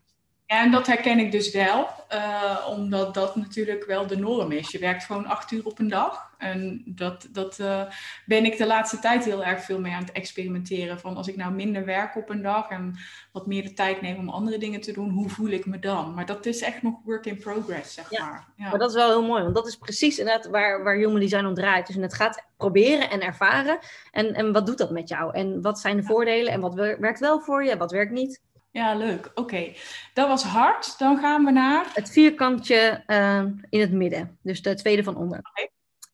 [0.51, 4.70] Ja, en dat herken ik dus wel, uh, omdat dat natuurlijk wel de norm is.
[4.70, 6.30] Je werkt gewoon acht uur op een dag.
[6.38, 7.82] En dat, dat uh,
[8.26, 11.01] ben ik de laatste tijd heel erg veel mee aan het experimenteren.
[11.01, 12.98] Van als ik nou minder werk op een dag en
[13.32, 16.14] wat meer de tijd neem om andere dingen te doen, hoe voel ik me dan?
[16.14, 18.46] Maar dat is echt nog work in progress, zeg ja, maar.
[18.57, 18.70] Ja.
[18.70, 21.44] Maar dat is wel heel mooi, want dat is precies inderdaad waar, waar Human Design
[21.44, 21.86] om draait.
[21.86, 23.78] Dus het gaat proberen en ervaren.
[24.11, 25.34] En, en wat doet dat met jou?
[25.34, 26.53] En wat zijn de voordelen?
[26.53, 27.76] En wat werkt wel voor je?
[27.76, 28.40] Wat werkt niet?
[28.71, 29.27] Ja, leuk.
[29.27, 29.77] Oké, okay.
[30.14, 30.99] dat was hard.
[30.99, 31.91] Dan gaan we naar...
[31.95, 34.39] Het vierkantje uh, in het midden.
[34.43, 35.39] Dus de tweede van onder.
[35.39, 35.71] Okay.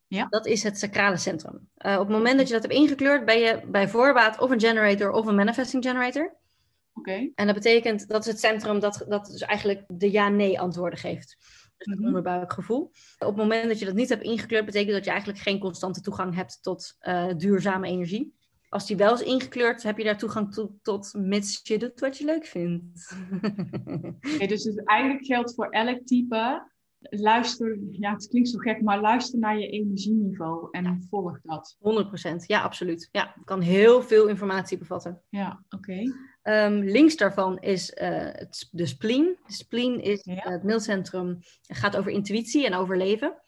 [0.07, 0.27] Ja.
[0.31, 1.69] Dat is het sacrale centrum.
[1.79, 4.61] Uh, op het moment dat je dat hebt ingekleurd, ben je bij voorbaat of een
[4.61, 6.37] generator of een manifesting generator.
[6.95, 7.11] Oké.
[7.11, 7.33] Okay.
[7.35, 11.37] En dat betekent, dat is het centrum dat, dat dus eigenlijk de ja-nee antwoorden geeft.
[11.77, 12.07] dus het mhm.
[12.07, 12.83] onderbuikgevoel.
[13.19, 16.01] Op het moment dat je dat niet hebt ingekleurd, betekent dat je eigenlijk geen constante
[16.01, 18.35] toegang hebt tot uh, duurzame energie.
[18.77, 22.19] Als die wel is ingekleurd, heb je daar toegang toe tot mits je doet wat
[22.19, 23.17] je leuk vindt.
[24.35, 26.69] okay, dus het eigenlijk geldt voor elk type
[26.99, 31.77] luister, ja, het klinkt zo gek, maar luister naar je energieniveau en volg dat.
[31.79, 33.09] 100%, ja, absoluut.
[33.13, 35.23] Ja, het kan heel veel informatie bevatten.
[35.29, 36.03] Ja, oké.
[36.43, 38.29] Ehm, links daarvan is uh,
[38.71, 39.37] de spleen.
[39.47, 43.43] De spleen is het mailcentrum, gaat over intuïtie en overleven.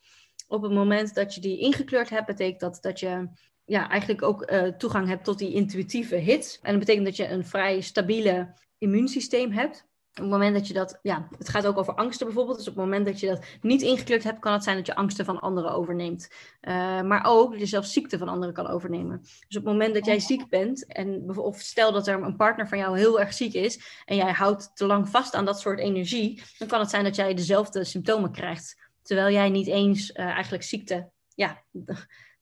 [0.46, 3.28] Op het moment dat je die ingekleurd hebt, betekent dat dat je
[3.68, 6.58] ja, eigenlijk ook uh, toegang hebt tot die intuïtieve hits.
[6.62, 9.86] En dat betekent dat je een vrij stabiele immuunsysteem hebt.
[10.10, 12.56] Op het moment dat je dat, ja, het gaat ook over angsten bijvoorbeeld.
[12.56, 14.94] Dus op het moment dat je dat niet ingekleurd hebt, kan het zijn dat je
[14.94, 16.30] angsten van anderen overneemt.
[16.60, 19.18] Uh, maar ook dat je zelfs ziekte van anderen kan overnemen.
[19.20, 22.68] Dus op het moment dat jij ziek bent, en, of stel dat er een partner
[22.68, 25.78] van jou heel erg ziek is, en jij houdt te lang vast aan dat soort
[25.78, 28.76] energie, dan kan het zijn dat jij dezelfde symptomen krijgt.
[29.02, 31.62] Terwijl jij niet eens uh, eigenlijk ziekte, ja,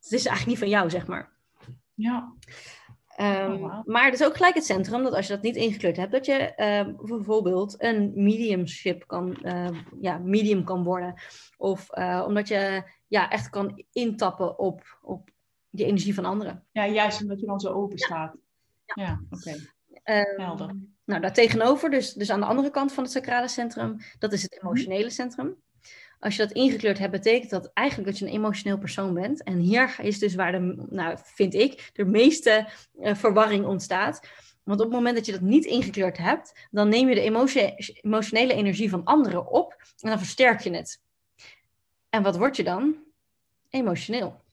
[0.06, 1.32] het is eigenlijk niet van jou, zeg maar.
[1.94, 2.32] Ja.
[3.20, 5.96] Um, oh, Maar het is ook gelijk het centrum dat als je dat niet ingekleurd
[5.96, 9.68] hebt, dat je uh, bijvoorbeeld een mediumship kan, uh,
[10.00, 11.14] ja, medium kan worden.
[11.56, 15.30] Of uh, omdat je ja, echt kan intappen op, op
[15.70, 16.64] die energie van anderen.
[16.72, 18.36] Ja, juist omdat je dan zo open staat.
[18.84, 19.56] Ja, ja oké.
[20.02, 20.34] Okay.
[20.36, 20.76] Helder.
[21.04, 24.62] Nou, daartegenover, dus, dus aan de andere kant van het sacrale centrum, dat is het
[24.62, 25.56] emotionele centrum.
[26.20, 29.42] Als je dat ingekleurd hebt, betekent dat eigenlijk dat je een emotioneel persoon bent.
[29.42, 32.68] En hier is dus waar de, nou, vind ik, de meeste
[33.00, 34.20] uh, verwarring ontstaat.
[34.64, 37.50] Want op het moment dat je dat niet ingekleurd hebt, dan neem je de
[38.02, 41.00] emotionele energie van anderen op en dan versterk je het.
[42.08, 42.96] En wat word je dan?
[43.70, 44.44] Emotioneel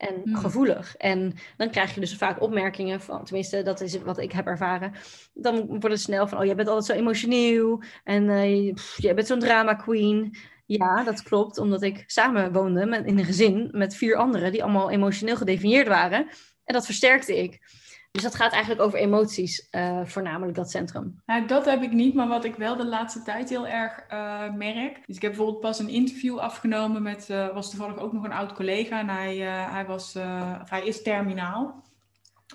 [0.00, 0.36] en hmm.
[0.36, 0.96] gevoelig.
[0.96, 4.92] En dan krijg je dus vaak opmerkingen van, tenminste, dat is wat ik heb ervaren.
[5.32, 9.26] Dan wordt het snel van, oh, jij bent altijd zo emotioneel en uh, jij bent
[9.26, 10.36] zo'n drama queen.
[10.78, 14.62] Ja, dat klopt, omdat ik samen woonde met, in een gezin met vier anderen die
[14.62, 16.26] allemaal emotioneel gedefinieerd waren.
[16.64, 17.58] En dat versterkte ik.
[18.10, 21.22] Dus dat gaat eigenlijk over emoties, uh, voornamelijk dat centrum.
[21.46, 25.06] Dat heb ik niet, maar wat ik wel de laatste tijd heel erg uh, merk.
[25.06, 28.32] Dus ik heb bijvoorbeeld pas een interview afgenomen met, uh, was toevallig ook nog een
[28.32, 28.98] oud collega.
[28.98, 29.36] En hij,
[29.70, 30.14] hij, was,
[30.64, 31.82] hij is terminaal.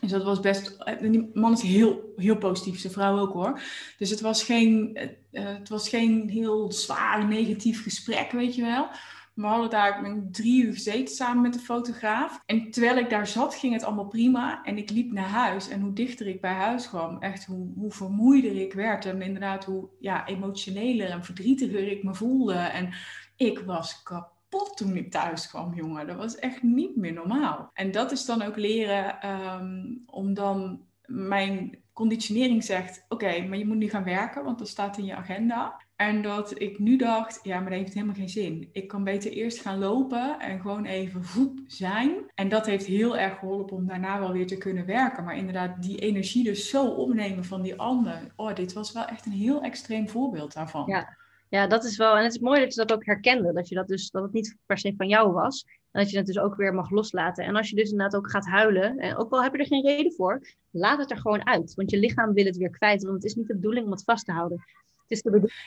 [0.02, 0.78] Dus dat was best.
[1.00, 3.62] Die man is heel, heel positief, zijn vrouw ook hoor.
[3.98, 5.00] Dus het was geen,
[5.44, 8.90] het was geen heel zwaar negatief gesprek, weet je wel.
[9.36, 12.42] We hadden daar drie uur gezeten samen met de fotograaf.
[12.46, 14.64] En terwijl ik daar zat, ging het allemaal prima.
[14.64, 15.70] En ik liep naar huis.
[15.70, 19.06] En hoe dichter ik bij huis kwam, echt hoe, hoe vermoeider ik werd.
[19.06, 22.54] En inderdaad, hoe ja, emotioneler en verdrietiger ik me voelde.
[22.54, 22.94] En
[23.36, 26.08] ik was kapot toen ik thuis kwam, jongen.
[26.08, 27.70] Dat was echt niet meer normaal.
[27.74, 33.66] En dat is dan ook leren ehm, om dan mijn conditionering zegt: Oké, maar je
[33.66, 35.82] moet nu gaan werken, want dat staat in je agenda.
[35.96, 38.70] En dat ik nu dacht, ja, maar dat heeft helemaal geen zin.
[38.72, 42.32] Ik kan beter eerst gaan lopen en gewoon even voet zijn.
[42.34, 45.24] En dat heeft heel erg geholpen om daarna wel weer te kunnen werken.
[45.24, 48.32] Maar inderdaad, die energie dus zo opnemen van die ander.
[48.36, 50.88] Oh, dit was wel echt een heel extreem voorbeeld daarvan.
[50.88, 51.18] Ja.
[51.50, 52.18] Ja, dat is wel.
[52.18, 53.54] En het is mooi dat je dat ook herkende.
[53.54, 55.66] Dat je dat dus dat het niet per se van jou was.
[55.96, 57.46] En dat je het dus ook weer mag loslaten.
[57.46, 59.86] En als je dus inderdaad ook gaat huilen, en ook al heb je er geen
[59.86, 60.42] reden voor,
[60.72, 61.74] laat het er gewoon uit.
[61.74, 63.04] Want je lichaam wil het weer kwijt.
[63.04, 64.66] Want het is niet de bedoeling om het vast te houden.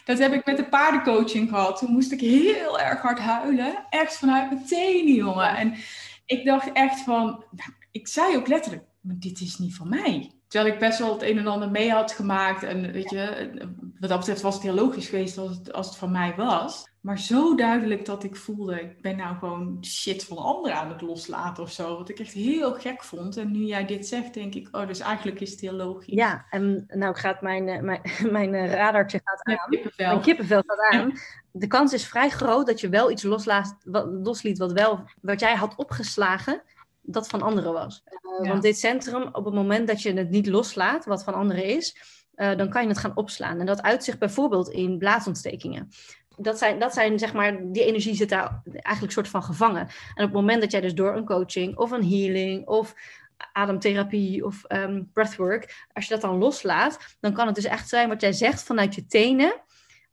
[0.05, 1.79] Dat heb ik met de paardencoaching gehad.
[1.79, 3.87] Toen moest ik heel erg hard huilen.
[3.91, 5.57] Echt vanuit mijn tenen, jongen.
[5.57, 5.75] En
[6.27, 7.25] ik dacht echt van...
[7.51, 10.33] Nou, ik zei ook letterlijk, maar dit is niet van mij.
[10.49, 12.63] Terwijl ik best wel het een en ander mee had gemaakt.
[12.63, 13.51] En weet je,
[14.01, 16.89] wat dat betreft was het heel logisch geweest als het, als het van mij was.
[17.09, 21.01] Maar zo duidelijk dat ik voelde, ik ben nou gewoon shit van anderen aan het
[21.01, 21.97] loslaten of zo.
[21.97, 23.37] Wat ik echt heel gek vond.
[23.37, 26.15] En nu jij dit zegt, denk ik, oh, dus eigenlijk is het heel logisch.
[26.15, 28.01] Ja, en nou gaat mijn, eh, mijn,
[28.39, 29.69] mijn eh, radartje gaat aan.
[29.71, 30.07] Kippenvel.
[30.07, 31.13] Mijn kippenvel gaat aan.
[31.53, 35.41] De kans is vrij groot dat je wel iets loslaat, wat, losliet wat, wel, wat
[35.41, 36.63] jij had opgeslagen
[37.03, 38.03] dat van anderen was.
[38.41, 41.65] Uh, Want dit centrum, op het moment dat je het niet loslaat, wat van anderen
[41.65, 41.97] is,
[42.35, 43.61] uh, dan kan je het gaan opslaan.
[43.61, 45.89] En dat uitzicht bijvoorbeeld in blaasontstekingen.
[46.39, 49.81] Dat zijn, dat zijn, zeg maar, die energie zit daar eigenlijk soort van gevangen.
[49.81, 52.95] En op het moment dat jij dus door een coaching of een healing of
[53.53, 58.09] ademtherapie of um, breathwork, als je dat dan loslaat, dan kan het dus echt zijn
[58.09, 59.53] wat jij zegt vanuit je tenen.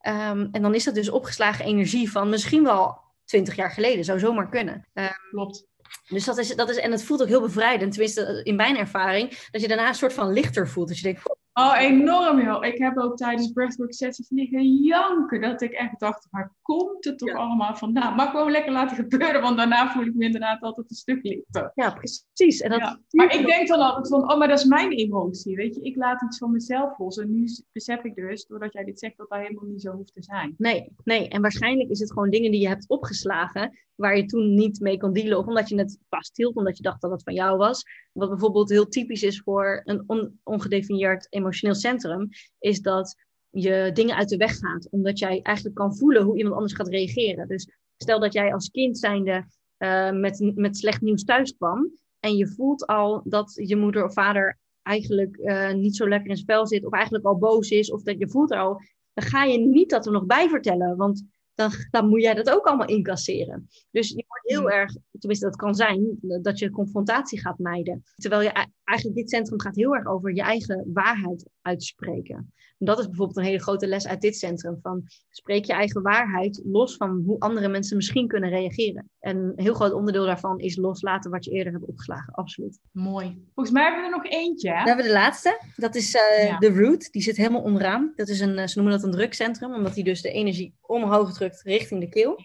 [0.01, 4.19] Um, en dan is dat dus opgeslagen energie van misschien wel twintig jaar geleden, zou
[4.19, 4.85] zomaar kunnen.
[4.93, 5.65] Um, Klopt.
[6.07, 9.47] Dus dat is, dat is, en het voelt ook heel bevrijdend, tenminste in mijn ervaring,
[9.51, 10.87] dat je daarna een soort van lichter voelt.
[10.87, 12.65] Dat je denkt, Oh, enorm joh.
[12.65, 15.41] Ik heb ook tijdens breathwork sessies liggen janken.
[15.41, 18.15] Dat ik echt dacht, waar komt het toch allemaal vandaan?
[18.15, 21.71] Maar gewoon lekker laten gebeuren, want daarna voel ik me inderdaad altijd een stuk lichter.
[21.75, 22.61] Ja, precies.
[22.61, 25.55] En dat Maar ik denk dan altijd van, oh, maar dat is mijn emotie.
[25.55, 27.17] Weet je, ik laat iets van mezelf los.
[27.17, 30.13] En nu besef ik dus, doordat jij dit zegt, dat dat helemaal niet zo hoeft
[30.13, 30.55] te zijn.
[30.57, 31.27] Nee, nee.
[31.27, 34.97] En waarschijnlijk is het gewoon dingen die je hebt opgeslagen, waar je toen niet mee
[34.97, 35.37] kon dealen.
[35.37, 37.83] Of omdat je het vasthield, omdat je dacht dat het van jou was.
[38.11, 42.29] Wat bijvoorbeeld heel typisch is voor een on ongedefinieerd emotioneel centrum,
[42.59, 43.15] is dat
[43.49, 44.89] je dingen uit de weg gaat.
[44.89, 47.47] Omdat jij eigenlijk kan voelen hoe iemand anders gaat reageren.
[47.47, 49.45] Dus stel dat jij als kind zijnde
[49.77, 51.91] uh, met, met slecht nieuws thuis kwam.
[52.19, 56.37] En je voelt al dat je moeder of vader eigenlijk uh, niet zo lekker in
[56.37, 56.85] spel zit.
[56.85, 57.91] Of eigenlijk al boos is.
[57.91, 58.81] Of dat je voelt al.
[59.13, 60.97] Dan ga je niet dat er nog bij vertellen.
[60.97, 61.23] Want
[61.55, 63.69] dan, dan moet jij dat ook allemaal incasseren.
[63.91, 68.03] Dus je heel erg, tenminste dat kan zijn, dat je confrontatie gaat mijden.
[68.15, 72.53] Terwijl je eigenlijk dit centrum gaat heel erg over je eigen waarheid uitspreken.
[72.77, 74.79] En dat is bijvoorbeeld een hele grote les uit dit centrum.
[74.81, 79.09] Van spreek je eigen waarheid los van hoe andere mensen misschien kunnen reageren.
[79.19, 82.33] En een heel groot onderdeel daarvan is loslaten wat je eerder hebt opgeslagen.
[82.33, 82.79] Absoluut.
[82.91, 83.43] Mooi.
[83.53, 84.69] Volgens mij hebben we er nog eentje.
[84.69, 84.75] Hè?
[84.75, 85.61] Dan hebben we de laatste.
[85.75, 87.11] Dat is uh, de root.
[87.11, 88.13] Die zit helemaal onderaan.
[88.15, 91.33] Dat is een, eh, ze noemen dat een drukcentrum, omdat die dus de energie omhoog
[91.33, 92.39] drukt richting de keel.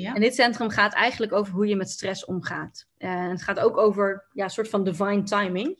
[0.00, 0.14] Ja.
[0.14, 2.86] En dit centrum gaat eigenlijk over hoe je met stress omgaat.
[2.98, 5.78] En het gaat ook over ja, een soort van divine timing.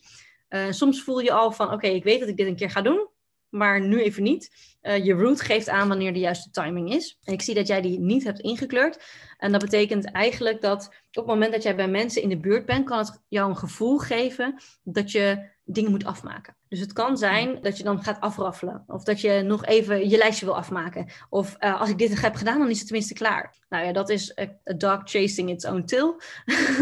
[0.48, 2.82] Uh, soms voel je al van, oké, ik weet dat ik dit een keer ga
[2.82, 3.08] doen
[3.56, 4.76] maar nu even niet.
[4.82, 7.18] Uh, je root geeft aan wanneer de juiste timing is.
[7.22, 9.04] En ik zie dat jij die niet hebt ingekleurd.
[9.38, 12.66] En dat betekent eigenlijk dat op het moment dat jij bij mensen in de buurt
[12.66, 16.55] bent, kan het jou een gevoel geven dat je dingen moet afmaken.
[16.68, 18.84] Dus het kan zijn dat je dan gaat afraffelen.
[18.86, 21.06] Of dat je nog even je lijstje wil afmaken.
[21.28, 23.54] Of uh, als ik dit heb gedaan, dan is het tenminste klaar.
[23.68, 26.20] Nou ja, dat is a dog chasing its own tail.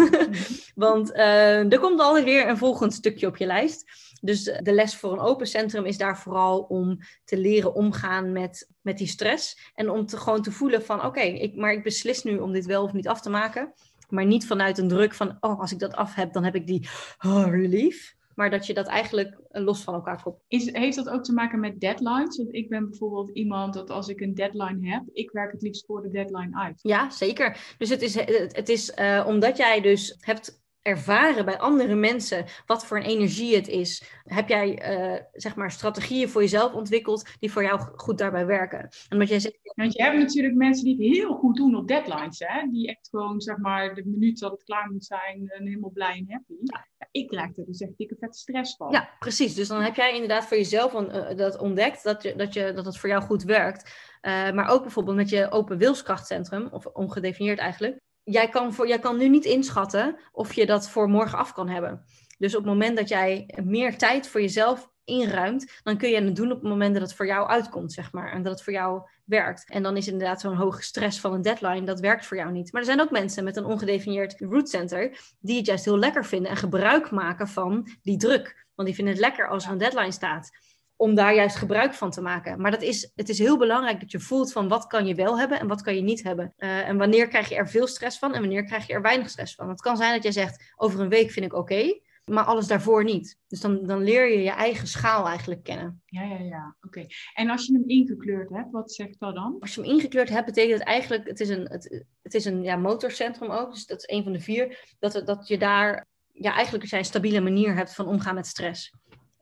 [0.75, 3.85] Want uh, er komt altijd weer een volgend stukje op je lijst.
[4.21, 8.69] Dus de les voor een open centrum is daar vooral om te leren omgaan met,
[8.81, 9.71] met die stress.
[9.75, 12.67] En om te, gewoon te voelen van oké, ik, maar ik beslis nu om dit
[12.67, 13.73] wel of niet af te maken.
[14.09, 16.67] Maar niet vanuit een druk van, oh, als ik dat af heb, dan heb ik
[16.67, 18.17] die oh, relief.
[18.35, 20.45] Maar dat je dat eigenlijk los van elkaar koppelt.
[20.49, 22.37] Is, heeft dat ook te maken met deadlines?
[22.37, 25.87] Want ik ben bijvoorbeeld iemand dat als ik een deadline heb, ik werk het liefst
[25.87, 26.79] voor de deadline uit.
[26.83, 27.75] Ja, zeker.
[27.79, 28.15] Dus het is,
[28.53, 33.55] het is uh, omdat jij dus hebt ervaren bij andere mensen wat voor een energie
[33.57, 34.03] het is.
[34.25, 38.89] Heb jij uh, zeg maar strategieën voor jezelf ontwikkeld die voor jou goed daarbij werken?
[39.09, 39.59] En wat jij zegt.
[39.63, 42.69] Want je hebt natuurlijk mensen die het heel goed doen op deadlines, hè?
[42.71, 46.17] die echt gewoon zeg maar de minuut dat het klaar moet zijn en helemaal blij
[46.17, 46.55] en happy.
[46.63, 46.87] Ja.
[47.11, 48.91] ik leg er dus echt dikke vette stress van.
[48.91, 49.55] Ja, precies.
[49.55, 52.85] Dus dan heb jij inderdaad voor jezelf uh, dat ontdekt dat, je, dat, je, dat
[52.85, 53.83] het voor jou goed werkt.
[54.23, 58.99] Uh, maar ook bijvoorbeeld met je open wilskrachtcentrum, of ongedefinieerd eigenlijk jij kan, voor, jij
[58.99, 62.05] kan nu niet inschatten of je dat voor morgen af kan hebben.
[62.39, 66.37] Dus op het moment dat jij meer tijd voor jezelf inruimt, dan kun je het
[66.37, 68.33] doen op het moment dat het voor jou uitkomt, zeg maar.
[68.33, 69.71] En dat het voor jou werkt.
[69.71, 72.73] En dan is inderdaad zo'n hoge stress van een deadline, dat werkt voor jou niet.
[72.73, 76.25] Maar er zijn ook mensen met een ongedefinieerd root center die het juist heel lekker
[76.25, 78.67] vinden en gebruik maken van die druk.
[78.75, 80.51] Want die vinden het lekker als er een deadline staat
[80.97, 82.61] om daar juist gebruik van te maken.
[82.61, 85.39] Maar dat is, het is heel belangrijk dat je voelt van wat kan je wel
[85.39, 86.55] hebben en wat kan je niet hebben.
[86.59, 89.31] Uh, en wanneer krijg je er veel stress van en wanneer krijg je er weinig
[89.31, 89.69] stress van.
[89.69, 93.05] Het kan zijn dat jij zegt, over een week vind ik oké, maar alles daarvoor
[93.05, 93.39] niet.
[93.47, 96.03] Dus dan, dan leer je je eigen schaal eigenlijk kennen.
[96.07, 96.77] Ja, ja, ja.
[96.81, 97.07] Oké.
[97.35, 99.57] En als je hem ingekleurd hebt, wat zegt dat dan?
[99.61, 102.63] Als je hem ingekleurd hebt, betekent het eigenlijk, het is een, het, het is een
[102.63, 106.55] ja, motorcentrum ook, dus dat is een van de vier, dat, dat je daar ja,
[106.55, 108.93] eigenlijk een stabiele manier hebt van omgaan met stress.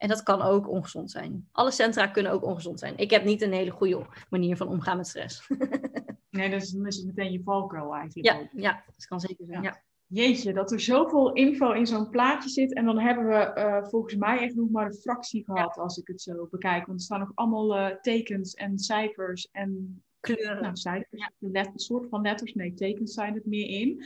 [0.03, 1.49] En dat kan ook ongezond zijn.
[1.53, 2.97] Alle centra kunnen ook ongezond zijn.
[2.97, 5.49] Ik heb niet een hele goede manier van omgaan met stress.
[6.31, 8.27] nee, dat is meteen je valkuil eigenlijk.
[8.27, 9.63] Ja, ja, dat kan zeker zijn.
[9.63, 9.83] Ja.
[10.07, 12.75] Jeetje, dat er zoveel info in zo'n plaatje zit.
[12.75, 16.07] En dan hebben we uh, volgens mij echt nog maar een fractie gehad als ik
[16.07, 16.87] het zo bekijk.
[16.87, 20.63] Want er staan nog allemaal uh, tekens en cijfers en kleuren.
[20.63, 21.51] Nou, cijfers, ja.
[21.65, 22.55] een soort van letters.
[22.55, 24.05] Nee, tekens zijn het meer in.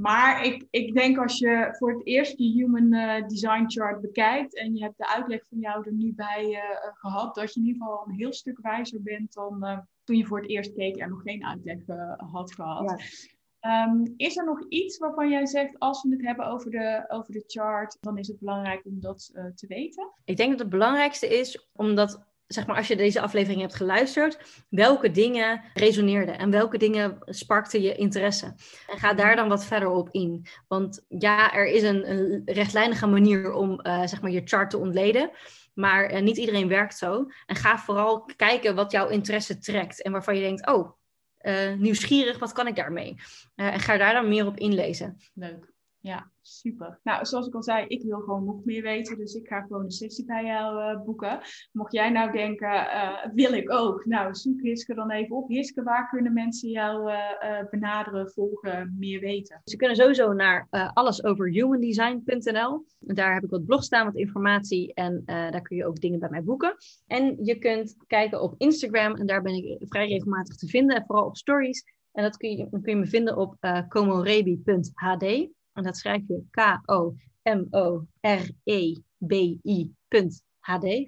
[0.00, 4.56] Maar ik, ik denk als je voor het eerst je Human uh, Design Chart bekijkt
[4.56, 6.60] en je hebt de uitleg van jou er nu bij uh,
[6.92, 10.26] gehad, dat je in ieder geval een heel stuk wijzer bent dan uh, toen je
[10.26, 11.78] voor het eerst keek en nog geen uitleg
[12.16, 13.02] had gehad.
[13.60, 13.88] Ja.
[13.88, 17.32] Um, is er nog iets waarvan jij zegt, als we het hebben over de, over
[17.32, 20.12] de chart, dan is het belangrijk om dat te weten?
[20.24, 24.38] Ik denk dat het belangrijkste is omdat zeg maar, als je deze aflevering hebt geluisterd,
[24.68, 28.54] welke dingen resoneerden en welke dingen sparkten je interesse.
[28.86, 30.46] En ga daar dan wat verder op in.
[30.68, 34.78] Want ja, er is een, een rechtlijnige manier om uh, zeg maar je chart te
[34.78, 35.30] ontleden.
[35.74, 37.26] Maar uh, niet iedereen werkt zo.
[37.46, 40.02] En ga vooral kijken wat jouw interesse trekt.
[40.02, 40.90] En waarvan je denkt, oh,
[41.42, 43.16] uh, nieuwsgierig, wat kan ik daarmee?
[43.54, 45.16] en ga daar dan meer op inlezen.
[45.34, 45.72] Leuk.
[46.02, 47.00] Ja, super.
[47.02, 49.16] Nou, zoals ik al zei, ik wil gewoon nog meer weten.
[49.18, 51.40] Dus ik ga gewoon een sessie bij jou uh, boeken.
[51.72, 54.04] Mocht jij nou denken, uh, wil ik ook?
[54.04, 55.48] Nou, zoek Hiske dan even op.
[55.48, 57.18] Hiske, waar kunnen mensen jou uh,
[57.70, 59.60] benaderen, volgen, meer weten?
[59.64, 62.84] Ze kunnen sowieso naar allesoverhumandesign.nl.
[62.98, 64.94] Daar heb ik wat blog staan, wat informatie.
[64.94, 66.76] En daar kun je ook dingen bij mij boeken.
[67.06, 69.14] En je kunt kijken op Instagram.
[69.14, 70.96] En daar ben ik vrij regelmatig te vinden.
[70.96, 71.84] En vooral op stories.
[72.12, 73.56] En dat kun je, dan kun je me vinden op
[73.88, 75.58] komorebi.hd.
[75.72, 77.12] En dat schrijf je K-O-M-O-R-E-B-I.hd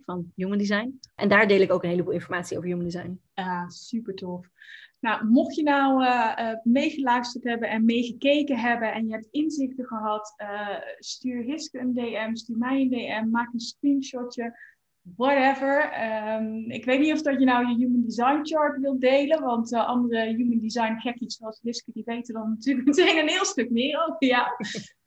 [0.04, 1.00] van Human Design.
[1.14, 3.20] En daar deel ik ook een heleboel informatie over Human Design.
[3.34, 4.50] Ah, super tof.
[5.02, 9.86] Nou, mocht je nou uh, uh, meegeluisterd hebben en meegekeken hebben en je hebt inzichten
[9.86, 14.58] gehad, uh, stuur Hiske een DM, stuur mij een DM, maak een screenshotje,
[15.16, 15.92] whatever.
[16.38, 19.72] Um, ik weet niet of dat je nou je Human Design chart wilt delen, want
[19.72, 24.06] andere Human Design gekkies zoals Hiske, die weten dan natuurlijk meteen een heel stuk meer
[24.06, 24.48] over jou.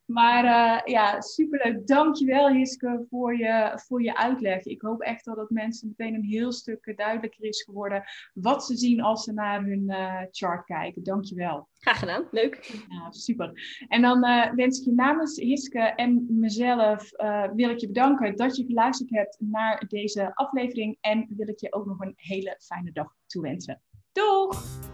[0.06, 1.88] Maar uh, ja, superleuk.
[1.88, 4.64] Dankjewel Hiske voor je, voor je uitleg.
[4.64, 8.04] Ik hoop echt dat het mensen meteen een heel stuk duidelijker is geworden
[8.34, 11.04] wat ze zien als ze naar hun uh, chart kijken.
[11.04, 11.68] Dankjewel.
[11.80, 12.84] Graag gedaan, leuk.
[12.90, 13.52] Ja, super.
[13.88, 17.10] En dan uh, wens ik je namens Hiske en mezelf
[17.56, 20.98] wil ik je bedanken dat je geluisterd hebt naar deze aflevering.
[21.02, 23.82] En wil ik je ook nog een hele fijne dag toewensen.
[24.12, 24.94] Doeg!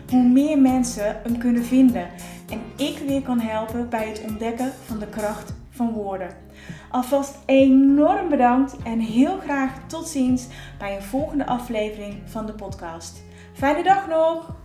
[0.11, 2.07] hoe meer mensen hem kunnen vinden.
[2.49, 6.29] En ik weer kan helpen bij het ontdekken van de kracht van woorden.
[6.89, 10.47] Alvast enorm bedankt en heel graag tot ziens
[10.77, 13.23] bij een volgende aflevering van de podcast.
[13.53, 14.60] Fijne dag nog!